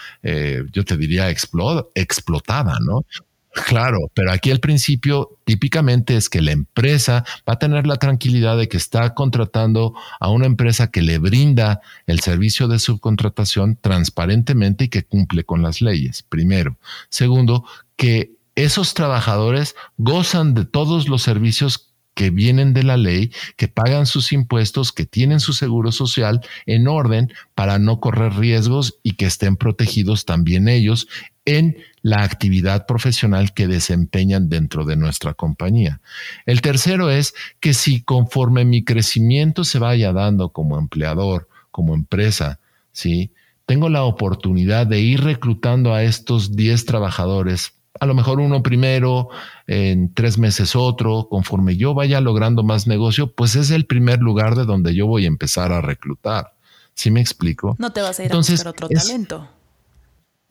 yo 0.71 0.86
te 0.86 0.97
diría 0.97 1.29
explotada, 1.29 2.77
¿no? 2.82 3.05
Claro, 3.51 4.12
pero 4.13 4.31
aquí 4.31 4.51
el 4.51 4.59
principio 4.59 5.39
típicamente 5.43 6.15
es 6.15 6.29
que 6.29 6.41
la 6.41 6.51
empresa 6.51 7.25
va 7.47 7.53
a 7.53 7.59
tener 7.59 7.88
la 7.88 7.97
tranquilidad 7.97 8.57
de 8.57 8.67
que 8.67 8.77
está 8.77 9.15
contratando 9.15 9.95
a 10.19 10.29
una 10.29 10.45
empresa 10.45 10.91
que 10.91 11.01
le 11.01 11.17
brinda 11.17 11.81
el 12.05 12.19
servicio 12.19 12.67
de 12.67 12.77
subcontratación 12.77 13.77
transparentemente 13.81 14.85
y 14.85 14.89
que 14.89 15.03
cumple 15.03 15.45
con 15.45 15.63
las 15.63 15.81
leyes, 15.81 16.23
primero. 16.23 16.77
Segundo, 17.09 17.65
que 17.95 18.33
esos 18.55 18.93
trabajadores 18.93 19.75
gozan 19.97 20.53
de 20.53 20.65
todos 20.65 21.09
los 21.09 21.23
servicios 21.23 21.89
que 22.13 22.31
vienen 22.31 22.73
de 22.73 22.83
la 22.83 22.97
ley, 22.97 23.31
que 23.55 23.69
pagan 23.69 24.05
sus 24.05 24.33
impuestos, 24.33 24.91
que 24.91 25.05
tienen 25.05 25.39
su 25.39 25.53
seguro 25.53 25.93
social 25.93 26.41
en 26.65 26.88
orden 26.88 27.31
para 27.55 27.79
no 27.79 28.01
correr 28.01 28.33
riesgos 28.33 28.99
y 29.03 29.13
que 29.13 29.25
estén 29.25 29.55
protegidos 29.55 30.25
también 30.25 30.67
ellos 30.67 31.07
en 31.45 31.78
la 32.02 32.23
actividad 32.23 32.86
profesional 32.86 33.54
que 33.54 33.67
desempeñan 33.67 34.49
dentro 34.49 34.86
de 34.86 34.95
nuestra 34.95 35.34
compañía. 35.34 36.02
El 36.45 36.62
tercero 36.62 37.10
es 37.10 37.34
que 37.60 37.73
si 37.73 38.02
conforme 38.02 38.65
mi 38.65 38.84
crecimiento 38.84 39.63
se 39.63 39.80
vaya 39.80 40.13
dando 40.13 40.49
como 40.49 40.78
empleador, 40.78 41.47
como 41.71 41.95
empresa, 41.95 42.60
¿sí? 42.91 43.32
Tengo 43.65 43.89
la 43.89 44.04
oportunidad 44.04 44.88
de 44.88 44.99
ir 44.99 45.23
reclutando 45.23 45.93
a 45.93 46.04
estos 46.04 46.56
10 46.56 46.86
trabajadores 46.86 47.73
a 47.99 48.06
lo 48.06 48.13
mejor 48.13 48.39
uno 48.39 48.63
primero, 48.63 49.30
en 49.67 50.13
tres 50.13 50.38
meses 50.38 50.75
otro, 50.75 51.28
conforme 51.30 51.75
yo 51.75 51.93
vaya 51.93 52.21
logrando 52.21 52.63
más 52.63 52.88
negocio, 52.88 53.34
pues 53.34 53.56
es 53.56 53.71
el 53.71 53.86
primer 53.86 54.19
lugar 54.19 54.56
de 54.56 54.65
donde 54.65 54.95
yo 54.95 55.06
voy 55.06 55.25
a 55.25 55.28
empezar 55.28 55.71
a 55.73 55.82
reclutar. 55.82 56.54
¿Sí 56.93 57.12
me 57.12 57.21
explico? 57.21 57.75
No 57.80 57.91
te 57.91 58.02
vas 58.02 58.19
a 58.19 58.23
ir 58.23 58.34
a 58.34 58.38
buscar 58.38 58.67
otro 58.67 58.88
talento. 58.88 59.49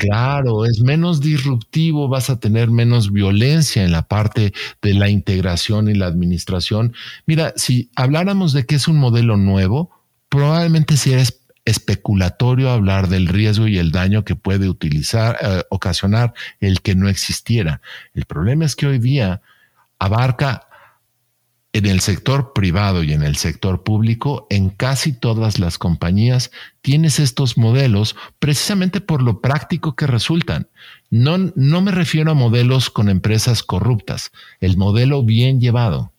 Claro, 0.00 0.64
es 0.64 0.80
menos 0.80 1.20
disruptivo, 1.20 2.06
vas 2.06 2.30
a 2.30 2.38
tener 2.38 2.70
menos 2.70 3.10
violencia 3.12 3.82
en 3.82 3.90
la 3.90 4.06
parte 4.06 4.52
de 4.80 4.94
la 4.94 5.08
integración 5.08 5.88
y 5.88 5.94
la 5.94 6.06
administración. 6.06 6.94
Mira, 7.26 7.52
si 7.56 7.90
habláramos 7.96 8.52
de 8.52 8.64
que 8.64 8.76
es 8.76 8.86
un 8.86 8.96
modelo 8.96 9.36
nuevo, 9.36 9.90
probablemente 10.28 10.96
si 10.96 11.12
eres 11.14 11.40
especulatorio 11.64 12.70
hablar 12.70 13.08
del 13.08 13.26
riesgo 13.26 13.66
y 13.66 13.78
el 13.78 13.90
daño 13.90 14.24
que 14.24 14.36
puede 14.36 14.68
utilizar, 14.68 15.36
eh, 15.42 15.64
ocasionar 15.68 16.32
el 16.60 16.80
que 16.80 16.94
no 16.94 17.08
existiera. 17.08 17.80
El 18.14 18.24
problema 18.24 18.64
es 18.66 18.76
que 18.76 18.86
hoy 18.86 19.00
día 19.00 19.42
abarca 19.98 20.67
en 21.72 21.86
el 21.86 22.00
sector 22.00 22.52
privado 22.54 23.02
y 23.02 23.12
en 23.12 23.22
el 23.22 23.36
sector 23.36 23.82
público, 23.82 24.46
en 24.50 24.70
casi 24.70 25.12
todas 25.12 25.58
las 25.58 25.78
compañías 25.78 26.50
tienes 26.80 27.20
estos 27.20 27.58
modelos 27.58 28.16
precisamente 28.38 29.00
por 29.00 29.22
lo 29.22 29.40
práctico 29.40 29.94
que 29.94 30.06
resultan. 30.06 30.68
No, 31.10 31.36
no 31.54 31.82
me 31.82 31.92
refiero 31.92 32.30
a 32.30 32.34
modelos 32.34 32.90
con 32.90 33.08
empresas 33.08 33.62
corruptas, 33.62 34.32
el 34.60 34.76
modelo 34.76 35.22
bien 35.22 35.60
llevado 35.60 36.12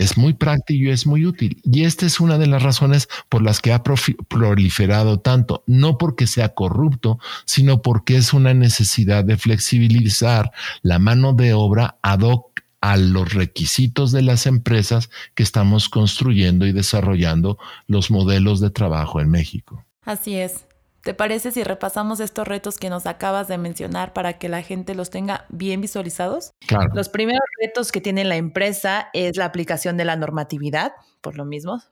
es 0.00 0.16
muy 0.16 0.32
práctico 0.32 0.84
y 0.84 0.90
es 0.90 1.06
muy 1.06 1.26
útil. 1.26 1.60
Y 1.62 1.84
esta 1.84 2.06
es 2.06 2.20
una 2.20 2.38
de 2.38 2.46
las 2.46 2.62
razones 2.62 3.08
por 3.28 3.42
las 3.42 3.60
que 3.60 3.72
ha 3.72 3.82
proliferado 3.82 5.20
tanto, 5.20 5.62
no 5.66 5.98
porque 5.98 6.26
sea 6.26 6.50
corrupto, 6.50 7.18
sino 7.44 7.82
porque 7.82 8.16
es 8.16 8.32
una 8.32 8.54
necesidad 8.54 9.24
de 9.24 9.36
flexibilizar 9.36 10.52
la 10.82 10.98
mano 10.98 11.34
de 11.34 11.52
obra 11.52 11.98
ad 12.02 12.20
hoc 12.20 12.49
a 12.80 12.96
los 12.96 13.34
requisitos 13.34 14.12
de 14.12 14.22
las 14.22 14.46
empresas 14.46 15.10
que 15.34 15.42
estamos 15.42 15.88
construyendo 15.88 16.66
y 16.66 16.72
desarrollando 16.72 17.58
los 17.86 18.10
modelos 18.10 18.60
de 18.60 18.70
trabajo 18.70 19.20
en 19.20 19.30
México. 19.30 19.84
Así 20.02 20.36
es. 20.36 20.66
¿Te 21.02 21.14
parece 21.14 21.50
si 21.50 21.64
repasamos 21.64 22.20
estos 22.20 22.46
retos 22.46 22.76
que 22.76 22.90
nos 22.90 23.06
acabas 23.06 23.48
de 23.48 23.56
mencionar 23.56 24.12
para 24.12 24.38
que 24.38 24.50
la 24.50 24.62
gente 24.62 24.94
los 24.94 25.08
tenga 25.08 25.46
bien 25.48 25.80
visualizados? 25.80 26.52
Claro. 26.66 26.90
Los 26.94 27.08
primeros 27.08 27.40
retos 27.60 27.90
que 27.90 28.02
tiene 28.02 28.24
la 28.24 28.36
empresa 28.36 29.08
es 29.14 29.36
la 29.36 29.46
aplicación 29.46 29.96
de 29.96 30.04
la 30.04 30.16
normatividad, 30.16 30.92
por 31.22 31.38
lo 31.38 31.46
mismo. 31.46 31.82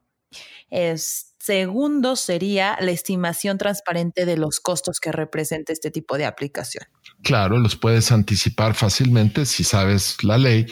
Es, 0.69 1.35
segundo 1.39 2.17
sería 2.17 2.77
la 2.81 2.91
estimación 2.91 3.59
transparente 3.59 4.27
de 4.27 4.37
los 4.37 4.61
costos 4.61 5.01
que 5.01 5.13
representa 5.13 5.73
este 5.73 5.91
tipo 5.91 6.19
de 6.19 6.27
aplicación. 6.27 6.85
Claro, 7.23 7.59
los 7.59 7.77
puedes 7.77 8.13
anticipar 8.13 8.75
fácilmente 8.75 9.47
si 9.47 9.65
sabes 9.65 10.23
la 10.23 10.39
ley, 10.39 10.67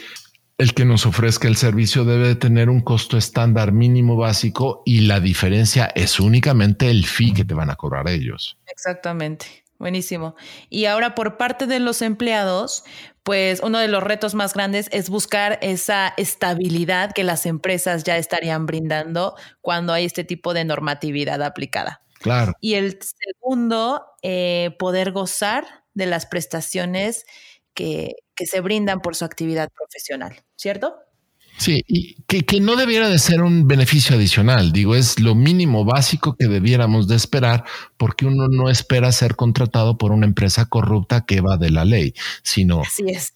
el 0.57 0.73
que 0.73 0.85
nos 0.85 1.05
ofrezca 1.05 1.47
el 1.47 1.55
servicio 1.55 2.03
debe 2.03 2.33
tener 2.33 2.69
un 2.69 2.81
costo 2.81 3.15
estándar 3.15 3.71
mínimo 3.71 4.15
básico 4.15 4.81
y 4.85 5.01
la 5.01 5.19
diferencia 5.19 5.85
es 5.93 6.19
únicamente 6.19 6.89
el 6.89 7.05
fee 7.05 7.33
que 7.33 7.45
te 7.45 7.53
van 7.53 7.69
a 7.69 7.75
cobrar 7.75 8.09
ellos. 8.09 8.57
Exactamente. 8.65 9.63
Buenísimo. 9.77 10.35
Y 10.69 10.85
ahora 10.85 11.13
por 11.13 11.37
parte 11.37 11.67
de 11.67 11.79
los 11.79 12.01
empleados, 12.01 12.83
pues 13.27 13.59
uno 13.61 13.79
de 13.79 13.89
los 13.89 14.01
retos 14.01 14.35
más 14.35 14.53
grandes 14.53 14.87
es 14.93 15.09
buscar 15.09 15.59
esa 15.61 16.13
estabilidad 16.15 17.11
que 17.11 17.25
las 17.25 17.45
empresas 17.45 18.05
ya 18.05 18.15
estarían 18.15 18.65
brindando 18.65 19.35
cuando 19.59 19.91
hay 19.91 20.05
este 20.05 20.23
tipo 20.23 20.53
de 20.53 20.63
normatividad 20.63 21.43
aplicada. 21.43 22.01
Claro. 22.21 22.53
Y 22.61 22.75
el 22.75 22.97
segundo, 23.01 24.05
eh, 24.21 24.77
poder 24.79 25.11
gozar 25.11 25.65
de 25.93 26.05
las 26.05 26.25
prestaciones 26.25 27.25
que, 27.73 28.13
se 28.45 28.61
brindan 28.61 29.01
por 29.01 29.13
su 29.13 29.25
actividad 29.25 29.67
profesional, 29.75 30.45
¿cierto? 30.55 30.95
Sí, 31.57 31.83
y 31.87 32.15
que, 32.27 32.59
no 32.59 32.75
debiera 32.75 33.09
de 33.09 33.17
ser 33.17 33.41
un 33.41 33.67
beneficio 33.67 34.15
adicional, 34.15 34.71
digo, 34.71 34.95
es 34.95 35.19
lo 35.19 35.33
mínimo 35.33 35.85
básico 35.85 36.35
que 36.37 36.47
debiéramos 36.47 37.07
de 37.07 37.15
esperar 37.15 37.63
porque 37.97 38.25
uno 38.25 38.47
no 38.47 38.69
espera 38.69 39.11
ser 39.11 39.35
contratado 39.35 39.97
por 39.97 40.11
una 40.11 40.27
empresa 40.27 40.65
corrupta 40.65 41.25
que 41.25 41.41
va 41.41 41.57
de 41.57 41.71
la 41.71 41.83
ley, 41.83 42.13
sino 42.43 42.83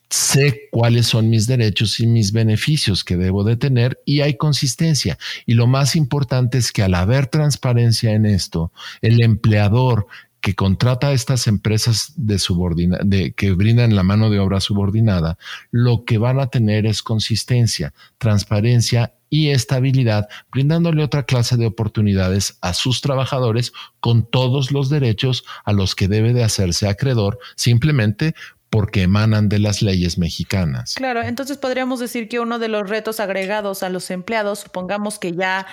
sé 0.10 0.70
cuáles 0.72 1.08
son 1.08 1.30
mis 1.30 1.48
derechos 1.48 2.00
y 2.00 2.06
mis 2.06 2.32
beneficios 2.32 3.04
que 3.04 3.18
debo 3.18 3.44
de 3.44 3.56
tener 3.56 4.00
y 4.06 4.22
hay 4.22 4.38
consistencia. 4.38 5.18
Y 5.46 5.56
lo 5.56 5.66
más 5.66 5.96
importante 5.96 6.60
es 6.60 6.72
que 6.72 6.84
al 6.84 6.94
haber 6.94 7.28
transparencia 7.28 8.12
en 8.12 8.26
esto, 8.26 8.72
el 9.02 9.24
empleador 9.24 10.08
que 10.42 10.56
contrata 10.56 11.08
a 11.08 11.14
estas 11.14 11.48
empresas 11.48 12.14
de 12.16 12.40
subordina, 12.40 13.00
de, 13.04 13.34
que 13.34 13.52
brindan 13.52 13.96
la 13.96 14.04
mano 14.04 14.30
de 14.30 14.40
obra 14.40 14.60
subordinada, 14.60 15.38
lo 15.70 16.04
que 16.04 16.18
van 16.18 16.40
a 16.40 16.48
tener 16.48 16.86
es 16.86 17.04
consistencia, 17.04 17.94
transparencia 18.18 19.14
y 19.30 19.50
estabilidad, 19.50 20.28
brindándole 20.52 21.04
otra 21.04 21.24
clase 21.24 21.56
de 21.58 21.68
oportunidades 21.68 22.58
a 22.62 22.74
sus 22.74 23.02
trabajadores 23.02 23.72
con 24.00 24.26
todos 24.30 24.72
los 24.72 24.90
derechos 24.90 25.46
a 25.64 25.72
los 25.72 25.96
que 25.96 26.08
debe 26.08 26.34
de 26.34 26.44
hacerse 26.44 26.90
acreedor, 26.90 27.40
simplemente 27.56 28.36
porque 28.72 29.02
emanan 29.02 29.50
de 29.50 29.60
las 29.60 29.82
leyes 29.82 30.18
mexicanas. 30.18 30.96
Claro, 30.96 31.22
entonces 31.22 31.58
podríamos 31.58 32.00
decir 32.00 32.30
que 32.30 32.40
uno 32.40 32.58
de 32.58 32.70
los 32.70 32.90
retos 32.90 33.20
agregados 33.20 33.84
a 33.84 33.90
los 33.90 34.10
empleados, 34.10 34.60
supongamos 34.60 35.20
que 35.20 35.34
ya, 35.34 35.68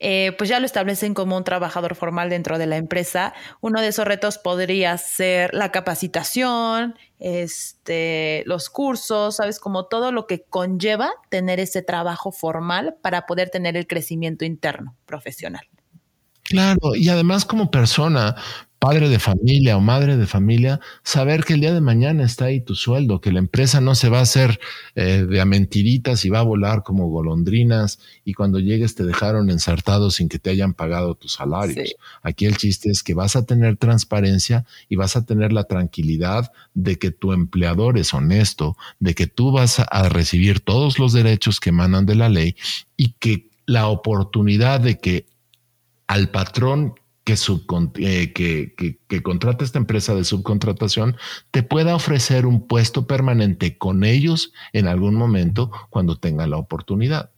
eh, 0.00 0.34
pues 0.36 0.50
ya 0.50 0.60
lo 0.60 0.66
establecen 0.66 1.14
como 1.14 1.38
un 1.38 1.44
trabajador 1.44 1.94
formal 1.94 2.28
dentro 2.28 2.58
de 2.58 2.66
la 2.66 2.76
empresa, 2.76 3.32
uno 3.62 3.80
de 3.80 3.88
esos 3.88 4.06
retos 4.06 4.36
podría 4.36 4.98
ser 4.98 5.54
la 5.54 5.72
capacitación, 5.72 6.94
este, 7.20 8.42
los 8.44 8.68
cursos, 8.68 9.36
sabes, 9.36 9.58
como 9.58 9.86
todo 9.86 10.12
lo 10.12 10.26
que 10.26 10.42
conlleva 10.42 11.10
tener 11.30 11.58
ese 11.58 11.80
trabajo 11.80 12.32
formal 12.32 12.96
para 13.00 13.24
poder 13.24 13.48
tener 13.48 13.78
el 13.78 13.86
crecimiento 13.86 14.44
interno 14.44 14.94
profesional. 15.06 15.66
Claro, 16.42 16.94
y 16.94 17.08
además 17.08 17.46
como 17.46 17.70
persona, 17.70 18.36
padre 18.82 19.08
de 19.08 19.20
familia 19.20 19.76
o 19.76 19.80
madre 19.80 20.16
de 20.16 20.26
familia, 20.26 20.80
saber 21.04 21.44
que 21.44 21.54
el 21.54 21.60
día 21.60 21.72
de 21.72 21.80
mañana 21.80 22.24
está 22.24 22.46
ahí 22.46 22.60
tu 22.60 22.74
sueldo, 22.74 23.20
que 23.20 23.30
la 23.30 23.38
empresa 23.38 23.80
no 23.80 23.94
se 23.94 24.08
va 24.08 24.18
a 24.18 24.22
hacer 24.22 24.58
eh, 24.96 25.24
de 25.24 25.40
a 25.40 25.44
mentiritas 25.44 26.24
y 26.24 26.30
va 26.30 26.40
a 26.40 26.42
volar 26.42 26.82
como 26.82 27.06
golondrinas 27.08 28.00
y 28.24 28.34
cuando 28.34 28.58
llegues 28.58 28.96
te 28.96 29.04
dejaron 29.04 29.50
ensartado 29.50 30.10
sin 30.10 30.28
que 30.28 30.40
te 30.40 30.50
hayan 30.50 30.74
pagado 30.74 31.14
tus 31.14 31.34
salarios. 31.34 31.94
Aquí 32.22 32.44
el 32.44 32.56
chiste 32.56 32.90
es 32.90 33.04
que 33.04 33.14
vas 33.14 33.36
a 33.36 33.46
tener 33.46 33.76
transparencia 33.76 34.66
y 34.88 34.96
vas 34.96 35.14
a 35.14 35.24
tener 35.24 35.52
la 35.52 35.62
tranquilidad 35.62 36.50
de 36.74 36.98
que 36.98 37.12
tu 37.12 37.32
empleador 37.32 37.98
es 37.98 38.12
honesto, 38.12 38.76
de 38.98 39.14
que 39.14 39.28
tú 39.28 39.52
vas 39.52 39.78
a 39.78 40.08
recibir 40.08 40.58
todos 40.58 40.98
los 40.98 41.12
derechos 41.12 41.60
que 41.60 41.70
emanan 41.70 42.04
de 42.04 42.16
la 42.16 42.28
ley 42.28 42.56
y 42.96 43.12
que 43.20 43.48
la 43.64 43.86
oportunidad 43.86 44.80
de 44.80 44.98
que 44.98 45.26
al 46.08 46.30
patrón 46.30 46.94
que, 47.24 47.34
eh, 47.96 48.32
que, 48.32 48.98
que, 49.08 49.22
contrata 49.22 49.64
esta 49.64 49.78
empresa 49.78 50.14
de 50.14 50.24
subcontratación 50.24 51.16
te 51.50 51.62
pueda 51.62 51.94
ofrecer 51.94 52.46
un 52.46 52.66
puesto 52.66 53.06
permanente 53.06 53.78
con 53.78 54.04
ellos 54.04 54.52
en 54.72 54.88
algún 54.88 55.14
momento 55.14 55.70
cuando 55.90 56.16
tenga 56.16 56.46
la 56.46 56.56
oportunidad. 56.56 57.30